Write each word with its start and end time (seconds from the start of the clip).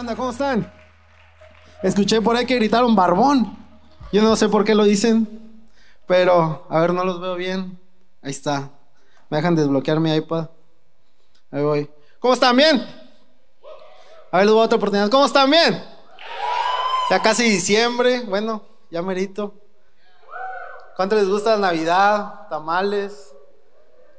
onda? 0.00 0.16
¿Cómo 0.16 0.30
están? 0.30 0.72
Escuché 1.82 2.20
por 2.20 2.34
ahí 2.34 2.46
que 2.46 2.56
gritaron 2.56 2.96
barbón. 2.96 3.56
Yo 4.12 4.22
no 4.22 4.34
sé 4.34 4.48
por 4.48 4.64
qué 4.64 4.74
lo 4.74 4.84
dicen, 4.84 5.68
pero 6.06 6.66
a 6.68 6.80
ver, 6.80 6.92
no 6.92 7.04
los 7.04 7.20
veo 7.20 7.36
bien. 7.36 7.78
Ahí 8.22 8.30
está. 8.30 8.70
Me 9.28 9.36
dejan 9.36 9.54
desbloquear 9.54 10.00
mi 10.00 10.14
iPad. 10.14 10.48
Ahí 11.50 11.62
voy. 11.62 11.90
¿Cómo 12.18 12.34
están? 12.34 12.56
¿Bien? 12.56 12.84
A 14.32 14.38
ver, 14.38 14.46
les 14.46 14.54
otra 14.54 14.76
oportunidad. 14.76 15.10
¿Cómo 15.10 15.26
están? 15.26 15.50
¿Bien? 15.50 15.82
Ya 17.10 17.22
casi 17.22 17.44
diciembre. 17.44 18.22
Bueno, 18.22 18.64
ya 18.90 19.02
merito. 19.02 19.54
¿Cuánto 20.96 21.16
les 21.16 21.28
gusta 21.28 21.52
la 21.56 21.68
Navidad? 21.68 22.48
Tamales. 22.48 23.34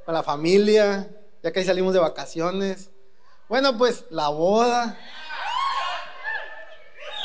Con 0.04 0.14
la 0.14 0.22
familia. 0.22 1.10
Ya 1.42 1.52
casi 1.52 1.66
salimos 1.66 1.92
de 1.92 2.00
vacaciones. 2.00 2.90
Bueno, 3.48 3.76
pues 3.76 4.04
la 4.10 4.28
boda. 4.28 4.96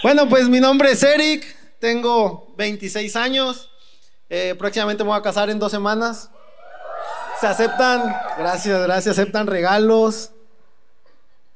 Bueno, 0.04 0.30
pues 0.30 0.48
mi 0.48 0.60
nombre 0.60 0.92
es 0.92 1.02
Eric, 1.02 1.44
tengo 1.80 2.54
26 2.56 3.16
años, 3.16 3.72
eh, 4.30 4.54
próximamente 4.56 5.04
me 5.04 5.10
voy 5.10 5.18
a 5.18 5.24
casar 5.24 5.50
en 5.50 5.58
dos 5.58 5.72
semanas. 5.72 6.30
Se 7.42 7.48
aceptan, 7.48 8.16
gracias, 8.38 8.80
gracias, 8.84 9.18
aceptan 9.18 9.48
regalos, 9.48 10.32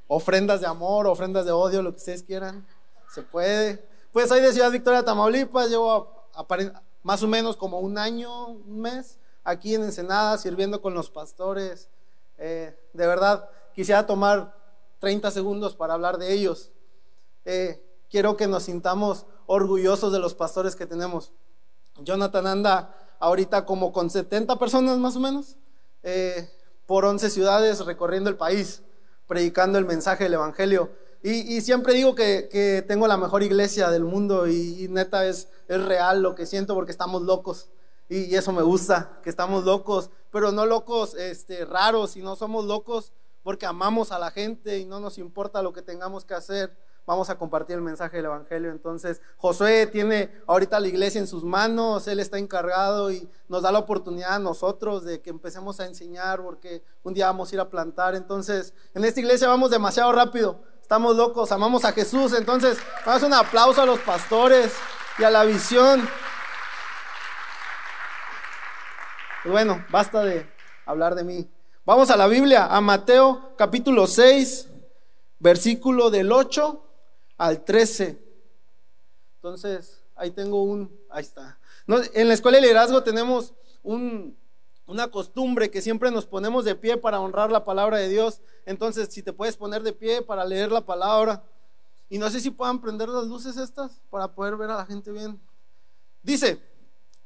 ofrendas 0.08 0.60
de 0.60 0.66
amor, 0.66 1.06
ofrendas 1.06 1.46
de 1.46 1.52
odio, 1.52 1.84
lo 1.84 1.92
que 1.92 1.98
ustedes 1.98 2.24
quieran, 2.24 2.66
se 3.14 3.22
puede. 3.22 3.88
Pues 4.12 4.28
soy 4.28 4.42
de 4.42 4.52
Ciudad 4.54 4.72
Victoria, 4.72 5.04
Tamaulipas, 5.04 5.70
llevo 5.70 6.28
más 7.04 7.22
o 7.22 7.28
menos 7.28 7.56
como 7.56 7.80
un 7.80 8.00
año, 8.00 8.48
un 8.48 8.82
mes, 8.82 9.20
aquí 9.44 9.76
en 9.76 9.84
Ensenada, 9.84 10.40
sirviendo 10.40 10.82
con 10.82 10.96
los 10.96 11.12
pastores. 11.12 11.90
Eh, 12.40 12.76
de 12.94 13.08
verdad, 13.08 13.48
quisiera 13.76 14.08
tomar 14.08 14.56
30 14.98 15.30
segundos 15.30 15.76
para 15.76 15.94
hablar 15.94 16.18
de 16.18 16.34
ellos. 16.34 16.72
Eh, 17.46 17.80
quiero 18.12 18.38
que 18.38 18.48
nos 18.48 18.64
sintamos 18.64 19.26
orgullosos 19.48 20.12
de 20.14 20.20
los 20.20 20.36
pastores 20.36 20.76
que 20.76 20.86
tenemos. 20.86 21.32
Jonathan 22.00 22.46
anda 22.46 22.96
ahorita 23.20 23.66
como 23.66 23.94
con 23.94 24.10
70 24.10 24.58
personas 24.60 24.98
más 24.98 25.16
o 25.16 25.20
menos, 25.20 25.56
eh, 26.04 26.50
por 26.86 27.06
11 27.06 27.30
ciudades 27.30 27.84
recorriendo 27.86 28.30
el 28.30 28.36
país, 28.36 28.82
predicando 29.28 29.78
el 29.78 29.86
mensaje 29.86 30.26
del 30.26 30.34
Evangelio. 30.34 30.92
Y, 31.24 31.62
siempre 31.62 31.94
digo 31.94 32.16
que, 32.16 32.84
tengo 32.88 33.08
la 33.08 33.16
mejor 33.16 33.44
iglesia 33.44 33.92
del 33.92 34.04
mundo 34.04 34.48
y, 34.48 34.88
neta 34.90 35.28
es, 35.28 35.48
real 35.68 36.24
lo 36.24 36.34
que 36.34 36.48
siento 36.48 36.74
porque 36.74 36.92
estamos 36.92 37.22
locos. 37.22 37.70
Y, 38.10 38.36
eso 38.36 38.52
me 38.52 38.64
gusta, 38.64 39.20
que 39.24 39.30
estamos 39.30 39.64
locos, 39.64 40.10
pero 40.32 40.52
no 40.52 40.66
locos 40.66 41.14
este, 41.14 41.64
raros, 41.64 42.12
sino 42.12 42.36
somos 42.36 42.66
locos 42.66 43.14
porque 43.44 43.68
amamos 43.68 44.12
a 44.12 44.18
la 44.18 44.32
gente 44.32 44.80
y 44.80 44.86
no 44.86 45.00
nos 45.00 45.20
importa 45.20 45.62
lo 45.62 45.74
que 45.74 45.84
tengamos 45.84 46.26
que 46.26 46.34
hacer 46.34 46.76
vamos 47.06 47.30
a 47.30 47.38
compartir 47.38 47.76
el 47.76 47.82
mensaje 47.82 48.18
del 48.18 48.28
Evangelio. 48.28 48.72
Entonces, 48.72 49.22
Josué 49.38 49.88
tiene 49.88 50.32
ahorita 50.48 50.80
la 50.80 50.88
iglesia 50.88 51.20
en 51.20 51.28
sus 51.28 51.44
manos, 51.44 52.08
él 52.08 52.20
está 52.20 52.38
encargado 52.38 53.12
y 53.12 53.30
nos 53.48 53.64
da 53.64 53.72
la 53.72 53.80
oportunidad 53.80 54.36
a 54.36 54.40
nosotros 54.40 55.04
de 55.04 55.22
que 55.22 55.30
empecemos 55.30 55.80
a 55.80 55.86
enseñar, 55.86 56.42
porque 56.42 56.84
un 57.04 57.14
día 57.14 57.28
vamos 57.28 57.52
a 57.52 57.56
ir 57.56 57.62
a 57.62 57.70
plantar. 57.70 58.16
Entonces, 58.16 58.74
en 58.94 59.04
esta 59.04 59.20
iglesia 59.20 59.48
vamos 59.48 59.72
demasiado 59.72 60.12
rápido, 60.12 60.62
estamos 60.82 61.16
locos, 61.16 61.52
amamos 61.52 61.86
a 61.86 61.92
Jesús. 61.92 62.34
Entonces, 62.34 62.78
vamos 63.06 63.24
un 63.24 63.34
aplauso 63.34 63.82
a 63.82 63.86
los 63.86 64.00
pastores 64.00 64.74
y 65.18 65.24
a 65.24 65.30
la 65.30 65.44
visión. 65.44 66.08
bueno, 69.44 69.84
basta 69.90 70.24
de 70.24 70.48
hablar 70.86 71.16
de 71.16 71.24
mí. 71.24 71.52
Vamos 71.84 72.12
a 72.12 72.16
la 72.16 72.28
Biblia, 72.28 72.68
a 72.68 72.80
Mateo 72.80 73.56
capítulo 73.58 74.06
6, 74.06 74.68
versículo 75.40 76.12
del 76.12 76.32
8 76.32 76.91
al 77.42 77.66
13. 77.66 78.22
Entonces, 79.38 80.04
ahí 80.16 80.30
tengo 80.30 80.62
un, 80.62 80.96
ahí 81.10 81.24
está. 81.24 81.58
en 82.14 82.28
la 82.28 82.36
escuela 82.36 82.58
de 82.58 82.62
liderazgo 82.62 83.02
tenemos 83.02 83.56
una 83.82 85.08
costumbre 85.10 85.72
que 85.72 85.82
siempre 85.82 86.12
nos 86.12 86.28
ponemos 86.28 86.66
de 86.66 86.76
pie 86.76 86.98
para 86.98 87.20
honrar 87.20 87.50
la 87.50 87.66
palabra 87.66 87.98
de 87.98 88.10
Dios. 88.10 88.42
Entonces, 88.68 89.10
si 89.12 89.24
te 89.24 89.34
puedes 89.34 89.58
poner 89.58 89.82
de 89.82 89.92
pie 89.92 90.22
para 90.22 90.46
leer 90.46 90.72
la 90.72 90.86
palabra. 90.86 91.44
Y 92.10 92.20
no 92.20 92.30
sé 92.30 92.42
si 92.42 92.52
puedan 92.52 92.80
prender 92.80 93.10
las 93.10 93.26
luces 93.26 93.58
estas 93.58 94.00
para 94.12 94.28
poder 94.28 94.56
ver 94.56 94.70
a 94.70 94.78
la 94.78 94.86
gente 94.86 95.12
bien. 95.12 95.42
Dice, 96.22 96.62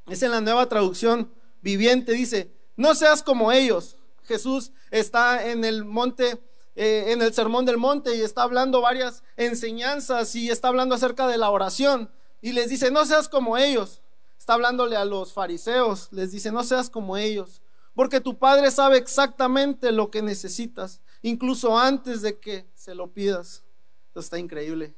es 0.06 0.22
en 0.22 0.30
la 0.30 0.40
nueva 0.40 0.66
traducción 0.66 1.30
viviente, 1.60 2.12
dice, 2.12 2.50
no 2.74 2.94
seas 2.94 3.22
como 3.22 3.52
ellos. 3.52 3.98
Jesús 4.22 4.72
está 4.90 5.46
en 5.50 5.62
el 5.62 5.84
monte 5.84 6.40
eh, 6.76 7.12
en 7.12 7.22
el 7.22 7.32
Sermón 7.32 7.64
del 7.64 7.78
Monte 7.78 8.14
y 8.16 8.20
está 8.20 8.42
hablando 8.42 8.82
varias 8.82 9.24
enseñanzas 9.38 10.34
y 10.34 10.50
está 10.50 10.68
hablando 10.68 10.94
acerca 10.94 11.26
de 11.26 11.38
la 11.38 11.48
oración. 11.48 12.10
Y 12.42 12.52
les 12.52 12.68
dice, 12.68 12.90
no 12.90 13.06
seas 13.06 13.30
como 13.30 13.56
ellos. 13.56 14.02
Está 14.38 14.54
hablándole 14.54 14.94
a 14.94 15.06
los 15.06 15.32
fariseos. 15.32 16.08
Les 16.12 16.32
dice, 16.32 16.52
no 16.52 16.62
seas 16.64 16.90
como 16.90 17.16
ellos. 17.16 17.62
Porque 17.94 18.20
tu 18.20 18.36
Padre 18.38 18.70
sabe 18.70 18.98
exactamente 18.98 19.90
lo 19.90 20.10
que 20.10 20.20
necesitas, 20.20 21.00
incluso 21.22 21.78
antes 21.78 22.20
de 22.20 22.38
que 22.38 22.66
se 22.74 22.94
lo 22.94 23.10
pidas. 23.10 23.62
Está 24.14 24.38
increíble. 24.38 24.94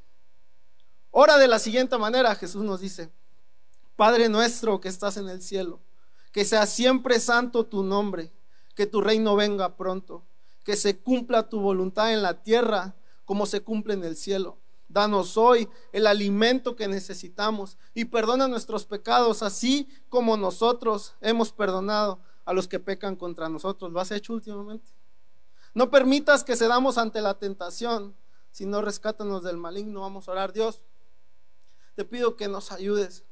Ora 1.13 1.39
de 1.39 1.47
la 1.47 1.61
siguiente 1.61 1.97
manera, 1.97 2.35
Jesús 2.35 2.65
nos 2.65 2.81
dice, 2.81 3.11
Padre 3.95 4.29
nuestro 4.29 4.81
que 4.81 4.89
estás 4.89 5.17
en 5.17 5.29
el 5.29 5.43
cielo, 5.43 5.81
que 6.33 6.45
sea 6.45 6.67
siempre 6.67 7.21
santo 7.21 7.67
tu 7.67 7.85
nombre, 7.85 8.33
que 8.75 8.87
tu 8.87 9.01
reino 9.01 9.37
venga 9.37 9.77
pronto 9.77 10.25
que 10.69 10.77
se 10.77 10.99
cumpla 10.99 11.49
tu 11.49 11.61
voluntad 11.61 12.13
en 12.13 12.21
la 12.21 12.43
tierra 12.43 12.95
como 13.25 13.47
se 13.47 13.63
cumple 13.63 13.95
en 13.95 14.05
el 14.05 14.19
cielo. 14.19 14.59
Danos 14.87 15.39
hoy 15.39 15.67
el 15.93 16.07
alimento 16.07 16.77
que 16.77 16.89
necesitamos 16.89 17.79
y 17.95 18.05
perdona 18.05 18.49
nuestros 18.49 18.85
pecados, 18.85 19.43
así 19.43 19.89
como 20.11 20.37
nosotros 20.37 21.15
hemos 21.23 21.53
perdonado 21.53 22.19
a 22.45 22.53
los 22.53 22.69
que 22.69 22.81
pecan 22.81 23.17
contra 23.17 23.49
nosotros. 23.49 23.91
¿Lo 23.91 23.99
has 23.99 24.11
hecho 24.11 24.35
últimamente? 24.35 24.93
No 25.73 25.91
permitas 25.91 26.45
que 26.45 26.55
cedamos 26.55 26.99
ante 26.99 27.23
la 27.23 27.39
tentación, 27.39 28.15
sino 28.51 28.83
rescátanos 28.83 29.43
del 29.43 29.57
maligno. 29.57 30.03
Vamos 30.03 30.29
a 30.29 30.33
orar, 30.33 30.53
Dios. 30.53 30.85
Te 31.95 32.05
pido 32.05 32.37
que 32.37 32.47
nos 32.47 32.73
ayudes. 32.73 33.25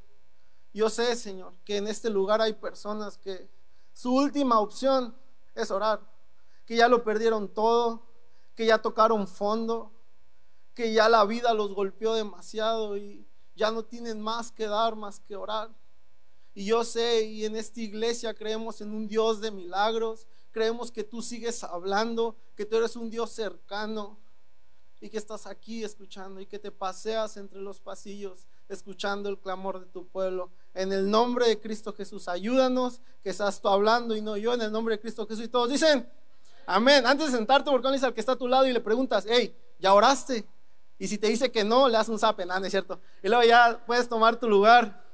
Yo 0.73 0.89
sé, 0.89 1.15
Señor, 1.17 1.53
que 1.67 1.77
en 1.77 1.87
este 1.87 2.09
lugar 2.09 2.41
hay 2.41 2.55
personas 2.55 3.19
que 3.19 3.47
su 3.93 4.15
última 4.15 4.59
opción 4.59 5.15
es 5.55 5.71
orar 5.71 6.16
que 6.67 6.77
ya 6.77 6.89
lo 6.89 7.05
perdieron 7.05 7.49
todo, 7.49 8.03
que 8.55 8.67
ya 8.67 8.79
tocaron 8.79 9.27
fondo, 9.27 9.93
que 10.75 10.93
ya 10.93 11.09
la 11.09 11.25
vida 11.25 11.55
los 11.55 11.73
golpeó 11.73 12.15
demasiado 12.15 12.97
y 12.97 13.27
ya 13.55 13.71
no 13.71 13.85
tienen 13.85 14.21
más 14.21 14.53
que 14.53 14.67
dar, 14.67 14.97
más 14.97 15.21
que 15.21 15.37
orar. 15.37 15.75
Y 16.55 16.65
yo 16.65 16.85
sé, 16.85 17.25
y 17.25 17.45
en 17.45 17.57
esta 17.57 17.81
iglesia 17.81 18.35
creemos 18.35 18.81
en 18.81 18.93
un 18.93 19.09
Dios 19.09 19.41
de 19.41 19.51
milagros, 19.51 20.27
creemos 20.51 20.91
que 20.91 21.05
tú 21.05 21.23
sigues 21.23 21.63
hablando, 21.65 22.37
que 22.57 22.67
tú 22.67 22.77
eres 22.77 22.97
un 22.97 23.11
Dios 23.11 23.31
cercano 23.31 24.19
y 25.01 25.11
que 25.11 25.19
estás 25.19 25.47
aquí 25.47 25.85
escuchando 25.85 26.41
y 26.41 26.47
que 26.47 26.59
te 26.59 26.71
paseas 26.71 27.37
entre 27.37 27.61
los 27.61 27.81
pasillos 27.81 28.47
escuchando 28.69 29.29
el 29.29 29.39
clamor 29.39 29.81
de 29.81 29.87
tu 29.87 30.07
pueblo. 30.09 30.51
En 30.75 30.93
el 30.93 31.11
nombre 31.11 31.47
de 31.47 31.61
Cristo 31.61 31.93
Jesús, 31.93 32.27
ayúdanos, 32.27 33.01
que 33.23 33.31
estás 33.31 33.61
tú 33.61 33.69
hablando 33.69 34.17
y 34.17 34.23
no 34.23 34.37
yo, 34.37 34.55
en 34.55 34.63
el 34.63 34.73
nombre 34.73 34.97
de 34.97 35.01
Cristo 35.01 35.27
Jesús. 35.27 35.45
Y 35.45 35.49
todos 35.49 35.71
dicen, 35.71 36.09
Amén. 36.67 37.07
Antes 37.07 37.31
de 37.31 37.39
sentarte, 37.39 37.71
le 37.71 38.07
al 38.07 38.13
que 38.13 38.21
está 38.21 38.33
a 38.33 38.37
tu 38.37 38.49
lado 38.49 38.67
y 38.67 38.73
le 38.73 38.81
preguntas, 38.81 39.25
hey, 39.29 39.57
¿ya 39.79 39.95
oraste? 39.95 40.45
Y 40.99 41.07
si 41.07 41.17
te 41.17 41.29
dice 41.29 41.53
que 41.53 41.63
no, 41.63 41.89
le 41.89 41.95
das 41.95 42.09
un 42.09 42.19
zape, 42.19 42.45
nada, 42.45 42.67
es 42.67 42.73
cierto. 42.73 43.01
Y 43.23 43.29
luego 43.29 43.45
ya 43.45 43.81
puedes 43.87 44.09
tomar 44.09 44.37
tu 44.37 44.49
lugar. 44.49 45.05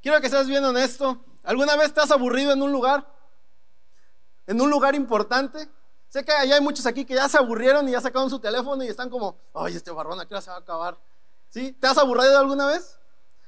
Quiero 0.00 0.20
que 0.20 0.30
seas 0.30 0.46
bien 0.48 0.64
honesto. 0.64 1.22
¿Alguna 1.44 1.76
vez 1.76 1.92
te 1.92 2.00
has 2.00 2.10
aburrido 2.10 2.52
en 2.52 2.62
un 2.62 2.72
lugar? 2.72 3.06
¿En 4.46 4.60
un 4.60 4.70
lugar 4.70 4.94
importante? 4.94 5.68
Sé 6.08 6.24
que 6.24 6.32
allá 6.32 6.56
hay 6.56 6.60
muchos 6.60 6.86
aquí 6.86 7.04
que 7.04 7.14
ya 7.14 7.28
se 7.28 7.38
aburrieron 7.38 7.88
y 7.88 7.92
ya 7.92 8.00
sacaron 8.00 8.30
su 8.30 8.38
teléfono 8.38 8.82
y 8.82 8.88
están 8.88 9.10
como, 9.10 9.36
ay, 9.54 9.76
este 9.76 9.90
barbón 9.90 10.20
aquí 10.20 10.34
se 10.40 10.50
va 10.50 10.56
a 10.56 10.60
acabar. 10.60 10.98
¿Sí? 11.48 11.72
¿Te 11.72 11.86
has 11.86 11.98
aburrido 11.98 12.38
alguna 12.38 12.66
vez? 12.66 12.98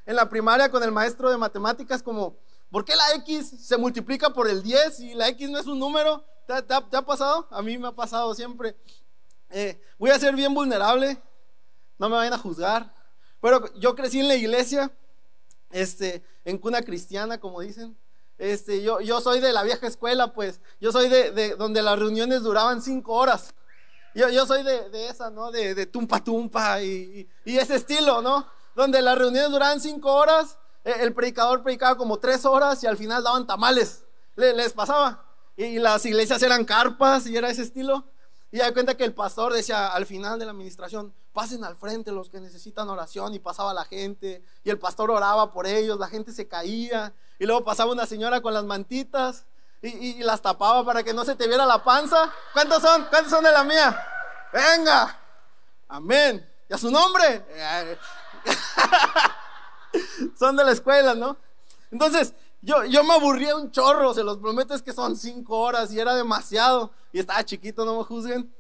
En 0.07 0.17
la 0.17 0.29
primaria 0.29 0.71
con 0.71 0.83
el 0.83 0.93
maestro 0.93 1.31
de 1.31 1.37
matemáticas 1.37 2.03
como, 2.03 2.37
¿por 2.71 2.85
qué 2.85 2.95
la 2.95 3.13
X 3.17 3.55
se 3.61 3.77
multiplica 3.77 4.31
por 4.31 4.49
el 4.49 4.63
10 4.63 5.01
y 5.01 5.15
la 5.15 5.29
X 5.29 5.51
no 5.51 5.59
es 5.59 5.67
un 5.67 5.79
número? 5.79 6.25
¿Te, 6.47 6.53
ha, 6.75 7.03
pasado? 7.03 7.49
A 7.51 7.63
mí 7.63 7.79
me 7.79 7.89
ha 7.89 7.93
pasado 7.93 8.35
siempre. 8.35 8.77
Eh, 9.51 9.81
voy 9.99 10.11
a 10.11 10.19
ser 10.19 10.35
bien 10.35 10.53
vulnerable, 10.53 11.21
no 11.99 12.09
me 12.09 12.17
vayan 12.17 12.35
a 12.35 12.39
juzgar, 12.39 12.93
pero 13.41 13.73
yo 13.77 13.95
crecí 13.95 14.21
en 14.21 14.29
la 14.29 14.35
iglesia, 14.35 14.91
este, 15.71 16.23
en 16.45 16.59
cuna 16.59 16.83
cristiana, 16.83 17.39
como 17.39 17.61
dicen. 17.61 17.97
Este, 18.37 18.83
yo, 18.83 19.01
yo 19.01 19.21
soy 19.21 19.41
de 19.41 19.53
la 19.53 19.63
vieja 19.63 19.87
escuela, 19.87 20.33
pues, 20.35 20.61
yo 20.81 20.91
soy 20.93 21.09
de, 21.09 21.55
donde 21.57 21.83
las 21.83 21.99
reuniones 21.99 22.43
duraban 22.43 22.83
cinco 22.83 23.15
horas. 23.15 23.55
Yo, 24.15 24.29
yo 24.29 24.45
soy 24.45 24.63
de, 24.63 25.09
esa, 25.09 25.31
¿no? 25.31 25.51
De, 25.51 25.87
tumpa 25.87 26.23
tumpa 26.23 26.83
y, 26.83 27.29
y 27.45 27.57
ese 27.57 27.77
estilo, 27.77 28.21
¿no? 28.23 28.47
Donde 28.75 29.03
las 29.03 29.19
reuniones 29.19 29.51
duraban 29.51 29.81
cinco 29.81 30.13
horas, 30.13 30.59
eh, 30.85 30.97
el 31.01 31.15
predicador 31.15 31.63
predicaba 31.63 31.97
como 31.97 32.19
tres 32.19 32.45
horas 32.45 32.83
y 32.83 32.87
al 32.87 32.97
final 32.97 33.23
daban 33.23 33.47
tamales. 33.47 34.05
Les 34.37 34.73
pasaba. 34.73 35.25
y 35.57 35.79
las 35.79 36.05
iglesias 36.05 36.43
eran 36.43 36.65
carpas 36.65 37.27
y 37.27 37.37
era 37.37 37.49
ese 37.49 37.63
estilo. 37.63 38.05
Y 38.51 38.59
da 38.59 38.73
cuenta 38.73 38.97
que 38.97 39.05
el 39.05 39.15
pastor 39.15 39.53
decía 39.53 39.89
al 39.89 40.07
final 40.07 40.39
de 40.39 40.45
la 40.45 40.53
administración, 40.53 41.13
pasen 41.33 41.65
al 41.65 41.75
frente 41.75 42.13
los 42.13 42.31
que 42.31 42.41
necesitan 42.41 42.89
oración 42.89 43.35
y 43.35 43.41
pasaba 43.41 43.75
la 43.75 43.85
gente 43.85 44.45
y 44.63 44.71
el 44.71 44.79
pastor 44.79 45.11
oraba 45.11 45.53
por 45.53 45.67
ellos, 45.67 45.99
la 45.99 46.07
gente 46.07 46.31
se 46.31 46.47
caía 46.47 47.13
y 47.41 47.47
luego 47.47 47.65
pasaba 47.65 47.91
una 47.91 48.07
señora 48.07 48.41
con 48.41 48.55
las 48.55 48.65
mantitas 48.65 49.45
y, 49.83 50.23
las 50.23 50.41
tapaba 50.41 50.85
para 50.85 51.03
que 51.03 51.13
no 51.13 51.25
se 51.25 51.35
te 51.35 51.49
viera 51.49 51.67
la 51.67 51.83
panza. 51.83 52.33
¿Cuántos 52.53 52.81
son? 52.81 53.05
¿Cuántos 53.11 53.31
son 53.31 53.45
de 53.45 53.51
la 53.51 53.65
mía? 53.65 54.07
Venga, 54.53 55.19
amén. 55.89 56.49
¿Y 56.71 56.75
a 56.75 56.79
su 56.79 56.91
nombre? 56.91 57.45
son 60.39 60.57
de 60.57 60.65
la 60.65 60.73
escuela, 60.73 61.15
¿no? 61.15 61.37
Entonces, 61.91 62.35
yo, 62.63 62.85
yo 62.85 63.05
me 63.05 63.15
aburría 63.15 63.57
un 63.57 63.71
chorro, 63.71 64.15
se 64.15 64.25
los 64.25 64.39
prometo, 64.39 64.75
es 64.75 64.83
que 64.83 64.93
son 64.93 65.17
cinco 65.17 65.59
horas 65.59 65.93
y 65.93 66.01
era 66.01 66.15
demasiado. 66.15 66.93
Y 67.13 67.19
estaba 67.21 67.45
chiquito, 67.45 67.85
no 67.85 67.99
me 67.99 68.05
juzguen. 68.05 68.53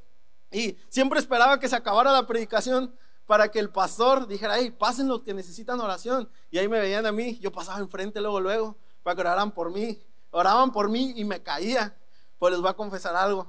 Y 0.51 0.77
siempre 0.89 1.19
esperaba 1.19 1.59
que 1.59 1.69
se 1.69 1.77
acabara 1.77 2.13
la 2.13 2.27
predicación 2.27 2.95
para 3.27 3.49
que 3.49 3.59
el 3.59 3.71
pastor 3.71 4.27
dijera, 4.27 4.59
hey, 4.59 4.71
pasen 4.71 5.09
los 5.09 5.23
que 5.23 5.35
necesitan 5.35 5.81
oración. 5.81 6.29
Y 6.51 6.59
ahí 6.59 6.69
me 6.69 6.79
veían 6.79 7.07
a 7.07 7.13
mí, 7.13 7.39
yo 7.41 7.51
pasaba 7.51 7.79
enfrente 7.79 8.21
luego, 8.21 8.41
luego, 8.41 8.77
para 9.03 9.15
que 9.15 9.21
oraran 9.23 9.51
por 9.51 9.73
mí. 9.73 9.99
Oraban 10.31 10.71
por 10.71 10.89
mí 10.89 11.15
y 11.17 11.25
me 11.25 11.43
caía. 11.43 11.97
Pues 12.39 12.53
les 12.53 12.61
voy 12.61 12.71
a 12.71 12.75
confesar 12.75 13.17
algo. 13.17 13.47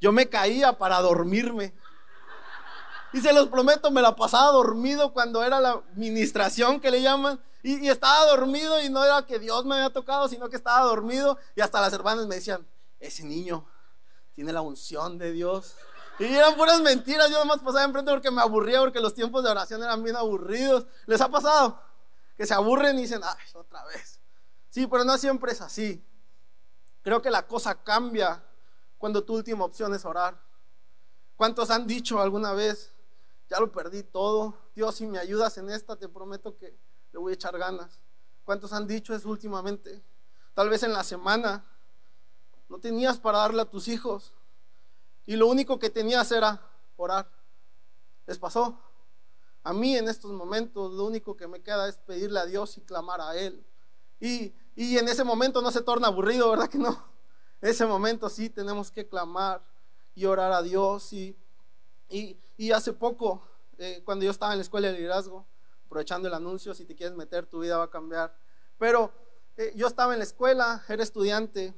Yo 0.00 0.12
me 0.12 0.28
caía 0.28 0.76
para 0.76 1.00
dormirme. 1.00 1.72
Y 3.12 3.20
se 3.20 3.32
los 3.32 3.48
prometo, 3.48 3.90
me 3.90 4.02
la 4.02 4.14
pasaba 4.14 4.52
dormido 4.52 5.12
cuando 5.12 5.42
era 5.42 5.60
la 5.60 5.70
administración 5.70 6.80
que 6.80 6.90
le 6.90 7.02
llaman. 7.02 7.40
Y, 7.62 7.88
estaba 7.88 8.26
dormido 8.26 8.82
y 8.82 8.88
no 8.88 9.04
era 9.04 9.24
que 9.26 9.38
Dios 9.38 9.64
me 9.64 9.76
había 9.76 9.90
tocado, 9.90 10.28
sino 10.28 10.48
que 10.48 10.56
estaba 10.56 10.84
dormido. 10.84 11.38
Y 11.54 11.60
hasta 11.60 11.80
las 11.80 11.92
hermanas 11.92 12.26
me 12.26 12.36
decían, 12.36 12.66
ese 13.00 13.24
niño 13.24 13.66
tiene 14.34 14.52
la 14.52 14.60
unción 14.60 15.18
de 15.18 15.32
Dios. 15.32 15.74
Y 16.18 16.24
eran 16.24 16.54
puras 16.56 16.80
mentiras, 16.80 17.30
yo 17.30 17.38
nomás 17.38 17.58
pasaba 17.58 17.84
enfrente 17.84 18.10
porque 18.10 18.30
me 18.30 18.40
aburría, 18.40 18.80
porque 18.80 19.00
los 19.00 19.14
tiempos 19.14 19.44
de 19.44 19.50
oración 19.50 19.82
eran 19.82 20.02
bien 20.02 20.16
aburridos. 20.16 20.86
¿Les 21.06 21.20
ha 21.20 21.28
pasado? 21.28 21.80
Que 22.36 22.46
se 22.46 22.54
aburren 22.54 22.98
y 22.98 23.02
dicen, 23.02 23.20
ay, 23.22 23.36
otra 23.54 23.84
vez. 23.86 24.20
Sí, 24.70 24.86
pero 24.86 25.04
no 25.04 25.16
siempre 25.18 25.52
es 25.52 25.60
así. 25.60 26.04
Creo 27.02 27.22
que 27.22 27.30
la 27.30 27.46
cosa 27.46 27.82
cambia 27.82 28.42
cuando 28.98 29.24
tu 29.24 29.34
última 29.34 29.64
opción 29.64 29.94
es 29.94 30.04
orar. 30.04 30.38
¿Cuántos 31.36 31.70
han 31.70 31.86
dicho 31.86 32.20
alguna 32.20 32.52
vez, 32.52 32.92
ya 33.48 33.60
lo 33.60 33.70
perdí 33.70 34.02
todo? 34.02 34.54
Dios, 34.74 34.96
si 34.96 35.06
me 35.06 35.18
ayudas 35.18 35.56
en 35.58 35.70
esta, 35.70 35.96
te 35.96 36.08
prometo 36.08 36.56
que 36.56 36.76
le 37.12 37.18
voy 37.18 37.32
a 37.32 37.34
echar 37.34 37.56
ganas. 37.58 38.00
¿Cuántos 38.44 38.72
han 38.72 38.86
dicho 38.86 39.14
eso 39.14 39.28
últimamente? 39.28 40.02
Tal 40.54 40.68
vez 40.68 40.82
en 40.82 40.92
la 40.92 41.04
semana 41.04 41.64
no 42.68 42.78
tenías 42.78 43.18
para 43.18 43.38
darle 43.38 43.62
a 43.62 43.70
tus 43.70 43.88
hijos 43.88 44.32
y 45.26 45.36
lo 45.36 45.46
único 45.48 45.78
que 45.78 45.90
tenías 45.90 46.30
era 46.32 46.60
orar. 46.96 47.30
¿Les 48.26 48.38
pasó? 48.38 48.80
A 49.62 49.72
mí 49.72 49.96
en 49.96 50.08
estos 50.08 50.30
momentos 50.32 50.92
lo 50.92 51.04
único 51.04 51.36
que 51.36 51.48
me 51.48 51.60
queda 51.62 51.88
es 51.88 51.98
pedirle 51.98 52.40
a 52.40 52.46
Dios 52.46 52.78
y 52.78 52.80
clamar 52.82 53.20
a 53.20 53.36
Él. 53.36 53.66
Y, 54.20 54.54
y 54.74 54.98
en 54.98 55.08
ese 55.08 55.24
momento 55.24 55.60
no 55.60 55.70
se 55.70 55.82
torna 55.82 56.08
aburrido, 56.08 56.50
¿verdad 56.50 56.68
que 56.68 56.78
no? 56.78 57.04
Ese 57.60 57.84
momento 57.86 58.28
sí 58.28 58.48
tenemos 58.48 58.90
que 58.90 59.08
clamar 59.08 59.62
y 60.14 60.24
orar 60.26 60.52
a 60.52 60.62
Dios. 60.62 61.12
Y, 61.12 61.36
y, 62.08 62.38
y 62.56 62.72
hace 62.72 62.92
poco, 62.92 63.42
eh, 63.78 64.02
cuando 64.04 64.24
yo 64.24 64.30
estaba 64.30 64.52
en 64.52 64.58
la 64.58 64.62
escuela 64.62 64.88
de 64.88 64.94
liderazgo, 64.94 65.46
aprovechando 65.86 66.28
el 66.28 66.34
anuncio, 66.34 66.74
si 66.74 66.84
te 66.84 66.94
quieres 66.94 67.16
meter, 67.16 67.46
tu 67.46 67.60
vida 67.60 67.78
va 67.78 67.84
a 67.84 67.90
cambiar. 67.90 68.36
Pero 68.78 69.12
eh, 69.56 69.72
yo 69.74 69.86
estaba 69.86 70.12
en 70.12 70.18
la 70.18 70.24
escuela, 70.24 70.84
era 70.88 71.02
estudiante, 71.02 71.74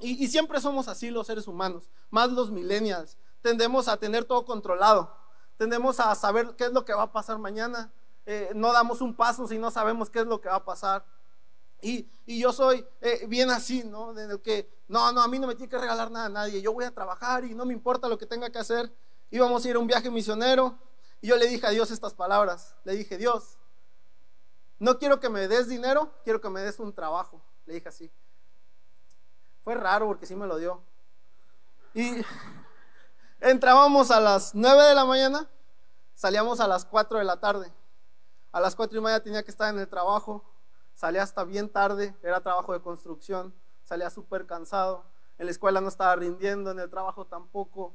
y, 0.00 0.28
siempre 0.28 0.60
somos 0.60 0.86
así 0.86 1.10
los 1.10 1.26
seres 1.26 1.48
humanos, 1.48 1.90
más 2.10 2.30
los 2.30 2.52
millennials. 2.52 3.16
Tendemos 3.42 3.88
a 3.88 3.96
tener 3.96 4.24
todo 4.24 4.44
controlado, 4.44 5.12
tendemos 5.56 5.98
a 5.98 6.14
saber 6.14 6.54
qué 6.56 6.66
es 6.66 6.72
lo 6.72 6.84
que 6.84 6.94
va 6.94 7.02
a 7.02 7.12
pasar 7.12 7.38
mañana. 7.38 7.90
Eh, 8.24 8.52
no 8.54 8.72
damos 8.72 9.00
un 9.00 9.14
paso 9.14 9.48
si 9.48 9.58
no 9.58 9.70
sabemos 9.72 10.08
qué 10.08 10.20
es 10.20 10.26
lo 10.26 10.40
que 10.40 10.48
va 10.48 10.56
a 10.56 10.64
pasar. 10.64 11.04
Y, 11.80 12.08
y 12.26 12.38
yo 12.38 12.52
soy 12.52 12.86
eh, 13.00 13.26
bien 13.28 13.50
así, 13.50 13.82
¿no? 13.82 14.16
En 14.16 14.30
el 14.30 14.40
que, 14.40 14.70
no, 14.86 15.10
no, 15.12 15.20
a 15.20 15.28
mí 15.28 15.38
no 15.40 15.48
me 15.48 15.56
tiene 15.56 15.70
que 15.70 15.78
regalar 15.78 16.12
nada 16.12 16.26
a 16.26 16.28
nadie. 16.28 16.62
Yo 16.62 16.72
voy 16.72 16.84
a 16.84 16.94
trabajar 16.94 17.44
y 17.44 17.54
no 17.54 17.64
me 17.64 17.72
importa 17.72 18.08
lo 18.08 18.18
que 18.18 18.26
tenga 18.26 18.50
que 18.50 18.58
hacer. 18.58 18.92
Íbamos 19.30 19.64
a 19.64 19.68
ir 19.68 19.76
a 19.76 19.78
un 19.78 19.86
viaje 19.86 20.10
misionero 20.10 20.78
y 21.20 21.28
yo 21.28 21.36
le 21.36 21.46
dije 21.46 21.66
a 21.66 21.70
Dios 21.70 21.90
estas 21.90 22.14
palabras. 22.14 22.74
Le 22.84 22.94
dije, 22.94 23.18
Dios, 23.18 23.58
no 24.78 24.98
quiero 24.98 25.20
que 25.20 25.28
me 25.28 25.48
des 25.48 25.68
dinero, 25.68 26.12
quiero 26.24 26.40
que 26.40 26.48
me 26.48 26.60
des 26.60 26.78
un 26.78 26.92
trabajo. 26.92 27.42
Le 27.66 27.74
dije 27.74 27.88
así. 27.88 28.10
Fue 29.64 29.74
raro 29.74 30.06
porque 30.06 30.26
sí 30.26 30.36
me 30.36 30.46
lo 30.46 30.56
dio. 30.56 30.82
Y 31.94 32.24
entrábamos 33.40 34.10
a 34.10 34.20
las 34.20 34.54
9 34.54 34.82
de 34.84 34.94
la 34.94 35.04
mañana, 35.04 35.48
salíamos 36.14 36.60
a 36.60 36.68
las 36.68 36.84
4 36.84 37.18
de 37.18 37.24
la 37.24 37.40
tarde. 37.40 37.72
A 38.52 38.60
las 38.60 38.74
4 38.76 38.98
y 38.98 39.02
media 39.02 39.22
tenía 39.22 39.42
que 39.42 39.50
estar 39.50 39.72
en 39.72 39.80
el 39.80 39.88
trabajo. 39.88 40.44
Salía 40.94 41.22
hasta 41.22 41.44
bien 41.44 41.68
tarde, 41.68 42.14
era 42.22 42.40
trabajo 42.40 42.72
de 42.72 42.80
construcción. 42.80 43.54
Salía 43.84 44.10
súper 44.10 44.46
cansado. 44.46 45.04
En 45.38 45.46
la 45.46 45.52
escuela 45.52 45.80
no 45.80 45.88
estaba 45.88 46.16
rindiendo, 46.16 46.70
en 46.70 46.78
el 46.78 46.90
trabajo 46.90 47.26
tampoco. 47.26 47.94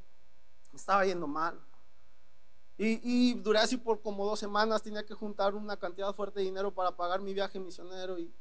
Estaba 0.73 1.05
yendo 1.05 1.27
mal. 1.27 1.59
Y, 2.77 3.35
duré 3.35 3.59
así 3.59 3.77
por 3.77 4.01
como 4.01 4.25
dos 4.25 4.39
semanas, 4.39 4.81
tenía 4.81 5.05
que 5.05 5.13
juntar 5.13 5.53
una 5.53 5.77
cantidad 5.77 6.13
fuerte 6.13 6.39
de 6.39 6.45
dinero 6.45 6.73
para 6.73 6.95
pagar 6.95 7.21
mi 7.21 7.33
viaje 7.33 7.59
misionero 7.59 8.17
y, 8.19 8.33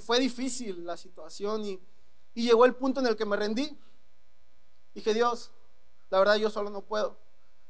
fue 0.00 0.18
difícil 0.18 0.84
la 0.84 0.96
situación 0.96 1.64
y, 1.64 1.80
llegó 2.34 2.64
el 2.64 2.74
punto 2.74 3.00
en 3.00 3.06
el 3.06 3.16
que 3.16 3.24
me 3.24 3.36
rendí. 3.36 3.78
Dije, 4.94 5.14
Dios, 5.14 5.50
la 6.10 6.18
verdad 6.18 6.36
yo 6.36 6.50
solo 6.50 6.68
no 6.68 6.82
puedo, 6.82 7.16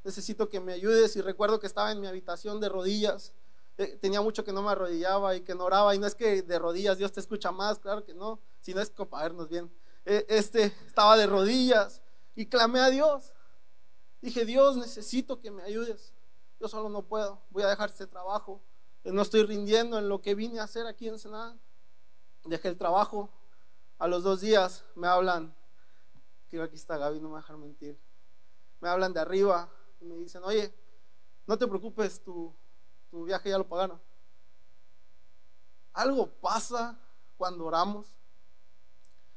necesito 0.03 0.49
que 0.49 0.59
me 0.59 0.73
ayudes 0.73 1.15
y 1.17 1.21
recuerdo 1.21 1.61
que 1.61 1.67
estaba 1.67 1.93
en 1.93 2.01
mi 2.01 2.07
habitación 2.07 2.61
de 2.61 2.69
rodillas, 2.71 3.33
eh, 3.77 3.99
tenía 4.01 4.21
mucho 4.21 4.43
que 4.43 4.53
no 4.53 4.63
me 4.63 4.71
arrodillaba 4.71 5.37
y 5.37 5.43
que 5.43 5.55
no 5.55 5.65
oraba 5.65 5.95
y 5.95 5.99
no 5.99 6.07
es 6.07 6.15
que 6.15 6.43
de 6.43 6.59
rodillas 6.59 6.99
Dios 6.99 7.13
te 7.13 7.21
escucha 7.21 7.53
más, 7.53 7.79
claro 7.79 8.05
que 8.05 8.15
no, 8.15 8.41
si 8.61 8.75
no 8.75 8.81
es 8.81 8.91
para 8.91 9.23
vernos 9.25 9.49
bien. 9.49 9.71
Eh, 10.07 10.27
este, 10.29 10.65
estaba 10.87 11.17
de 11.17 11.27
rodillas 11.27 12.01
y 12.35 12.47
clamé 12.47 12.81
a 12.81 12.89
Dios. 12.89 13.33
Dije, 14.21 14.45
Dios, 14.45 14.77
necesito 14.77 15.41
que 15.41 15.51
me 15.51 15.63
ayudes. 15.63 16.13
Yo 16.61 16.69
solo 16.69 16.89
no 16.89 17.03
puedo. 17.03 17.41
Voy 17.51 17.63
a 17.63 17.69
dejar 17.69 17.91
este 17.91 18.07
trabajo. 18.07 18.61
No 19.05 19.23
estoy 19.23 19.45
rindiendo 19.45 19.99
en 19.99 20.09
lo 20.09 20.21
que 20.21 20.35
vine 20.35 20.61
a 20.61 20.65
hacer 20.65 20.87
aquí 20.87 21.09
en 21.09 21.19
Senada. 21.19 21.57
Dejé 22.45 22.69
el 22.69 22.77
trabajo. 22.77 23.31
A 23.99 24.09
los 24.09 24.23
dos 24.23 24.41
días 24.41 24.85
me 24.95 25.09
hablan, 25.09 25.55
que 26.49 26.61
aquí 26.61 26.77
está 26.77 26.97
Gaby, 26.97 27.21
no 27.21 27.29
me 27.29 27.33
va 27.35 27.39
a 27.39 27.43
dejar 27.43 27.57
mentir. 27.57 27.99
Me 28.81 28.89
hablan 28.89 29.13
de 29.13 29.21
arriba 29.21 29.71
y 30.01 30.05
me 30.05 30.17
dicen, 30.17 30.43
oye, 30.45 30.75
no 31.47 31.59
te 31.59 31.67
preocupes, 31.67 32.23
tu, 32.23 32.55
tu 33.11 33.25
viaje 33.25 33.51
ya 33.51 33.59
lo 33.59 33.69
pagaron. 33.69 34.01
Algo 35.93 36.31
pasa 36.31 36.99
cuando 37.37 37.67
oramos. 37.67 38.07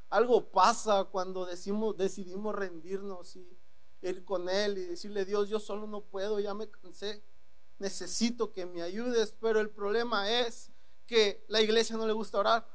Algo 0.10 0.46
pasa 0.52 1.06
cuando 1.06 1.46
decimos, 1.46 1.98
decidimos 1.98 2.56
rendirnos 2.56 3.36
y 3.36 3.58
ir 4.10 4.26
con 4.26 4.50
Él 4.50 4.78
y 4.78 4.86
decirle, 4.86 5.26
Dios, 5.26 5.50
yo 5.50 5.60
solo 5.60 5.88
no 5.88 6.02
puedo, 6.02 6.40
ya 6.40 6.54
me 6.54 6.70
cansé, 6.70 7.24
necesito 7.80 8.52
que 8.52 8.66
me 8.66 8.82
ayudes, 8.82 9.34
pero 9.40 9.60
el 9.60 9.70
problema 9.70 10.30
es 10.30 10.72
que 11.06 11.44
la 11.48 11.62
iglesia 11.62 11.98
no 11.98 12.08
le 12.08 12.14
gusta 12.14 12.40
orar. 12.40 12.68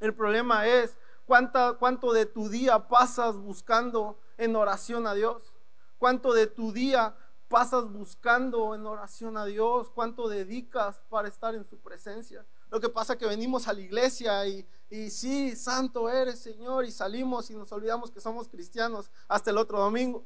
El 0.00 0.14
problema 0.14 0.66
es 0.66 0.96
cuánta, 1.24 1.74
cuánto 1.74 2.12
de 2.12 2.26
tu 2.26 2.48
día 2.48 2.88
pasas 2.88 3.36
buscando 3.36 4.18
en 4.38 4.56
oración 4.56 5.06
a 5.06 5.14
Dios, 5.14 5.54
cuánto 5.98 6.32
de 6.32 6.46
tu 6.46 6.72
día 6.72 7.16
pasas 7.48 7.90
buscando 7.90 8.74
en 8.74 8.86
oración 8.86 9.36
a 9.36 9.44
Dios, 9.44 9.90
cuánto 9.90 10.28
dedicas 10.28 11.00
para 11.08 11.28
estar 11.28 11.54
en 11.54 11.64
su 11.64 11.78
presencia. 11.78 12.44
Lo 12.70 12.80
que 12.80 12.88
pasa 12.88 13.12
es 13.12 13.18
que 13.18 13.26
venimos 13.26 13.68
a 13.68 13.72
la 13.72 13.80
iglesia 13.80 14.46
y, 14.46 14.66
sí, 15.10 15.54
santo 15.56 16.08
eres 16.10 16.40
Señor, 16.40 16.84
y 16.84 16.90
salimos 16.90 17.50
y 17.50 17.54
nos 17.54 17.70
olvidamos 17.72 18.10
que 18.10 18.20
somos 18.20 18.48
cristianos 18.48 19.10
hasta 19.28 19.50
el 19.50 19.58
otro 19.58 19.78
domingo. 19.78 20.24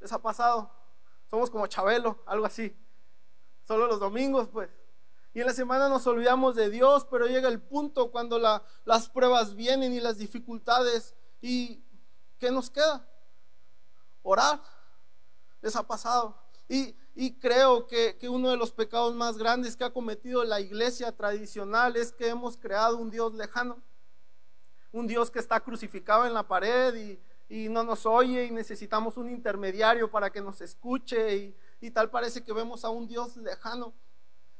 ¿Les 0.00 0.12
ha 0.12 0.20
pasado? 0.20 0.70
Somos 1.30 1.50
como 1.50 1.66
Chabelo, 1.66 2.22
algo 2.26 2.46
así. 2.46 2.76
Solo 3.66 3.86
los 3.86 4.00
domingos, 4.00 4.48
pues. 4.48 4.68
Y 5.32 5.40
en 5.40 5.46
la 5.46 5.52
semana 5.52 5.88
nos 5.88 6.06
olvidamos 6.06 6.54
de 6.54 6.70
Dios, 6.70 7.06
pero 7.10 7.26
llega 7.26 7.48
el 7.48 7.60
punto 7.60 8.10
cuando 8.10 8.38
las 8.38 9.08
pruebas 9.08 9.54
vienen 9.54 9.92
y 9.92 10.00
las 10.00 10.18
dificultades. 10.18 11.14
¿Y 11.40 11.82
qué 12.38 12.50
nos 12.50 12.70
queda? 12.70 13.08
Orar. 14.22 14.62
¿Les 15.60 15.74
ha 15.74 15.82
pasado? 15.86 16.36
Y, 16.68 16.94
y 17.14 17.34
creo 17.34 17.86
que, 17.86 18.16
uno 18.28 18.50
de 18.50 18.56
los 18.56 18.72
pecados 18.72 19.14
más 19.14 19.38
grandes 19.38 19.76
que 19.76 19.84
ha 19.84 19.92
cometido 19.92 20.42
la 20.44 20.60
iglesia 20.60 21.12
tradicional 21.12 21.96
es 21.96 22.12
que 22.12 22.28
hemos 22.28 22.56
creado 22.56 22.96
un 22.96 23.10
Dios 23.10 23.34
lejano, 23.34 23.80
un 24.90 25.06
Dios 25.06 25.30
que 25.30 25.38
está 25.38 25.60
crucificado 25.60 26.26
en 26.26 26.34
la 26.34 26.46
pared 26.46 26.94
y, 26.94 27.20
no 27.68 27.84
nos 27.84 28.04
oye 28.04 28.46
y 28.46 28.50
necesitamos 28.50 29.16
un 29.16 29.30
intermediario 29.30 30.10
para 30.10 30.28
que 30.30 30.40
nos 30.40 30.60
escuche 30.60 31.54
y, 31.80 31.90
tal 31.92 32.10
parece 32.10 32.42
que 32.42 32.52
vemos 32.52 32.84
a 32.84 32.90
un 32.90 33.06
Dios 33.06 33.36
lejano. 33.36 33.94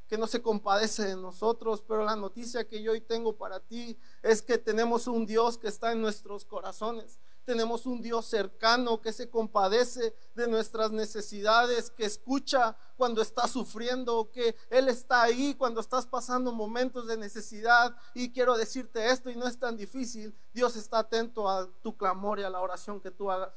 que 0.07 0.19
no 0.19 0.27
se 0.27 0.43
compadece 0.43 1.03
de 1.03 1.17
nosotros, 1.17 1.83
pero 1.89 2.05
la 2.05 2.15
noticia 2.15 2.69
que 2.69 2.83
yo 2.83 2.93
hoy 2.93 3.01
tengo 3.01 3.37
para 3.37 3.59
ti 3.59 3.99
es 4.23 4.43
que 4.43 4.59
tenemos 4.59 5.07
un 5.07 5.25
Dios 5.25 5.57
que 5.57 5.67
está 5.67 5.93
en 5.93 6.03
nuestros 6.03 6.45
corazones. 6.45 7.19
Tenemos 7.45 7.85
un 7.85 8.01
Dios 8.01 8.27
cercano 8.27 9.03
que 9.03 9.13
se 9.13 9.29
compadece 9.29 10.15
de 10.35 10.49
nuestras 10.49 10.91
necesidades, 10.93 11.91
que 11.91 12.07
escucha 12.07 12.77
cuando 12.97 13.21
estás 13.21 13.51
sufriendo, 13.51 14.31
que 14.33 14.57
Él 14.71 14.89
está 14.89 15.23
ahí 15.23 15.55
cuando 15.55 15.81
estás 15.81 16.07
pasando 16.07 16.53
momentos 16.53 17.07
de 17.07 17.19
necesidad. 17.19 17.95
Y 18.15 18.33
quiero 18.33 18.57
decirte 18.57 19.11
esto 19.11 19.29
y 19.31 19.37
no 19.37 19.47
es 19.47 19.59
tan 19.59 19.77
difícil. 19.77 20.35
Dios 20.55 20.77
está 20.77 21.01
atento 21.01 21.49
a 21.49 21.69
tu 21.83 21.97
clamor 21.97 22.41
y 22.41 22.45
a 22.45 22.51
la 22.51 22.61
oración 22.61 23.01
que 23.01 23.11
tú 23.11 23.31
hagas. 23.31 23.53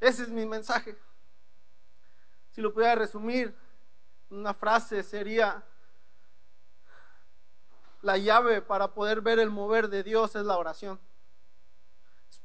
Ese 0.00 0.24
es 0.24 0.28
mi 0.28 0.44
mensaje. 0.44 0.96
Si 2.52 2.60
lo 2.60 2.72
pudiera 2.74 2.94
resumir, 2.96 3.56
una 4.30 4.52
frase 4.52 5.02
sería, 5.02 5.64
la 8.02 8.16
llave 8.16 8.62
para 8.62 8.92
poder 8.92 9.20
ver 9.20 9.38
el 9.38 9.50
mover 9.50 9.88
de 9.88 10.02
Dios 10.02 10.36
es 10.36 10.44
la 10.44 10.58
oración. 10.58 11.00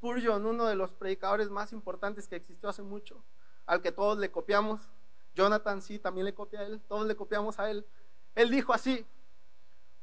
Spurgeon, 0.03 0.45
uno 0.45 0.65
de 0.65 0.75
los 0.75 0.91
predicadores 0.91 1.49
más 1.49 1.71
importantes 1.71 2.27
que 2.27 2.35
existió 2.35 2.67
hace 2.67 2.83
mucho, 2.83 3.23
al 3.65 3.81
que 3.81 3.93
todos 3.93 4.17
le 4.17 4.29
copiamos, 4.29 4.81
Jonathan 5.33 5.81
sí, 5.81 5.97
también 5.97 6.25
le 6.25 6.33
copia 6.33 6.59
a 6.59 6.63
él, 6.63 6.81
todos 6.89 7.07
le 7.07 7.15
copiamos 7.15 7.57
a 7.57 7.71
él, 7.71 7.85
él 8.35 8.49
dijo 8.49 8.73
así, 8.73 9.05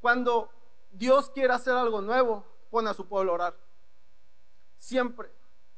cuando 0.01 0.49
Dios 0.91 1.29
quiere 1.29 1.53
hacer 1.53 1.75
algo 1.75 2.01
nuevo, 2.01 2.47
pone 2.71 2.89
a 2.89 2.95
su 2.95 3.07
pueblo 3.07 3.33
a 3.33 3.35
orar. 3.35 3.57
Siempre, 4.79 5.31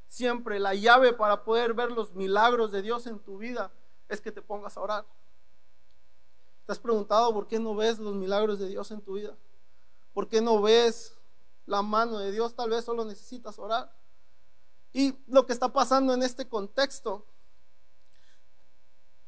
siempre 0.06 0.60
la 0.60 0.76
llave 0.76 1.12
para 1.12 1.42
poder 1.42 1.74
ver 1.74 1.90
los 1.90 2.14
milagros 2.14 2.70
de 2.70 2.80
Dios 2.80 3.08
en 3.08 3.18
tu 3.18 3.38
vida 3.38 3.72
es 4.08 4.20
que 4.20 4.30
te 4.30 4.40
pongas 4.40 4.76
a 4.76 4.82
orar. 4.82 5.04
¿Te 6.64 6.70
has 6.70 6.78
preguntado 6.78 7.34
por 7.34 7.48
qué 7.48 7.58
no 7.58 7.74
ves 7.74 7.98
los 7.98 8.14
milagros 8.14 8.60
de 8.60 8.68
Dios 8.68 8.88
en 8.92 9.00
tu 9.00 9.14
vida? 9.14 9.36
¿Por 10.14 10.28
qué 10.28 10.40
no 10.40 10.62
ves 10.62 11.18
la 11.66 11.82
mano 11.82 12.20
de 12.20 12.30
Dios? 12.30 12.54
Tal 12.54 12.70
vez 12.70 12.84
solo 12.84 13.04
necesitas 13.04 13.58
orar. 13.58 14.01
Y 14.92 15.14
lo 15.26 15.46
que 15.46 15.52
está 15.52 15.72
pasando 15.72 16.12
en 16.14 16.22
este 16.22 16.48
contexto, 16.48 17.24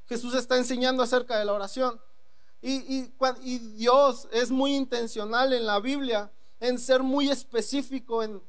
Jesús 0.07 0.35
está 0.35 0.57
enseñando 0.57 1.03
acerca 1.03 1.39
de 1.39 1.45
la 1.45 1.53
oración. 1.53 2.01
Y, 2.61 3.11
Dios 3.77 4.27
es 4.33 4.51
muy 4.51 4.75
intencional 4.75 5.53
en 5.53 5.67
la 5.67 5.81
Biblia, 5.81 6.33
en 6.61 6.79
ser 6.79 7.03
muy 7.03 7.31
específico, 7.31 8.23
en, 8.23 8.43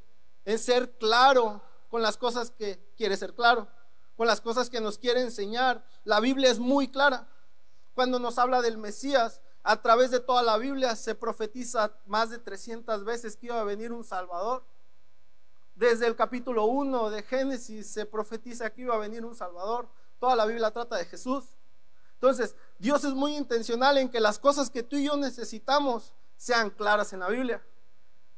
en 0.46 0.60
ser 0.60 0.98
claro 0.98 1.62
con 1.90 2.02
las 2.02 2.16
cosas 2.16 2.50
que 2.52 2.80
quiere 2.96 3.18
ser 3.18 3.34
claro, 3.34 3.68
con 4.16 4.28
las 4.28 4.40
cosas 4.40 4.70
que 4.70 4.80
nos 4.80 4.98
quiere 4.98 5.22
enseñar. 5.22 5.86
La 6.06 6.22
Biblia 6.22 6.50
es 6.50 6.60
muy 6.60 6.88
clara 6.88 7.28
cuando 7.94 8.20
nos 8.20 8.38
habla 8.38 8.62
del 8.62 8.78
Mesías, 8.78 9.42
a 9.64 9.82
través 9.82 10.12
de 10.12 10.20
toda 10.20 10.44
la 10.44 10.58
Biblia 10.58 10.96
se 10.96 11.16
profetiza 11.16 11.92
más 12.06 12.30
de 12.30 12.38
300 12.38 13.04
veces 13.04 13.36
que 13.36 13.48
iba 13.48 13.60
a 13.60 13.64
venir 13.64 13.92
un 13.92 14.04
Salvador. 14.04 14.64
Desde 15.76 16.08
el 16.08 16.16
capítulo 16.16 16.66
1 16.66 17.10
de 17.10 17.22
Génesis 17.24 17.88
se 17.92 18.06
profetiza 18.06 18.70
que 18.70 18.84
iba 18.84 18.96
a 18.96 19.00
venir 19.00 19.26
un 19.26 19.36
Salvador. 19.36 19.90
Toda 20.20 20.34
la 20.38 20.46
Biblia 20.46 20.72
trata 20.72 20.96
de 20.96 21.04
Jesús. 21.04 21.44
Entonces, 22.14 22.56
Dios 22.80 23.04
es 23.04 23.14
muy 23.14 23.36
intencional 23.36 23.98
en 23.98 24.10
que 24.10 24.22
las 24.22 24.40
cosas 24.40 24.70
que 24.70 24.84
tú 24.84 24.96
y 24.96 25.06
yo 25.06 25.18
necesitamos 25.18 26.14
sean 26.38 26.70
claras 26.70 27.12
en 27.12 27.20
la 27.20 27.28
Biblia. 27.28 27.62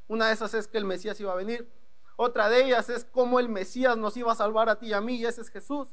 Una 0.07 0.27
de 0.27 0.33
esas 0.33 0.55
es 0.55 0.67
que 0.67 0.79
el 0.79 0.85
Mesías 0.85 1.19
iba 1.19 1.31
a 1.31 1.35
venir. 1.35 1.71
Otra 2.15 2.49
de 2.49 2.65
ellas 2.65 2.89
es 2.89 3.05
cómo 3.05 3.39
el 3.39 3.49
Mesías 3.49 3.95
nos 3.97 4.17
iba 4.17 4.31
a 4.31 4.35
salvar 4.35 4.67
a 4.69 4.79
ti 4.79 4.87
y 4.87 4.93
a 4.93 5.01
mí, 5.01 5.17
y 5.17 5.25
ese 5.27 5.41
es 5.41 5.49
Jesús. 5.49 5.89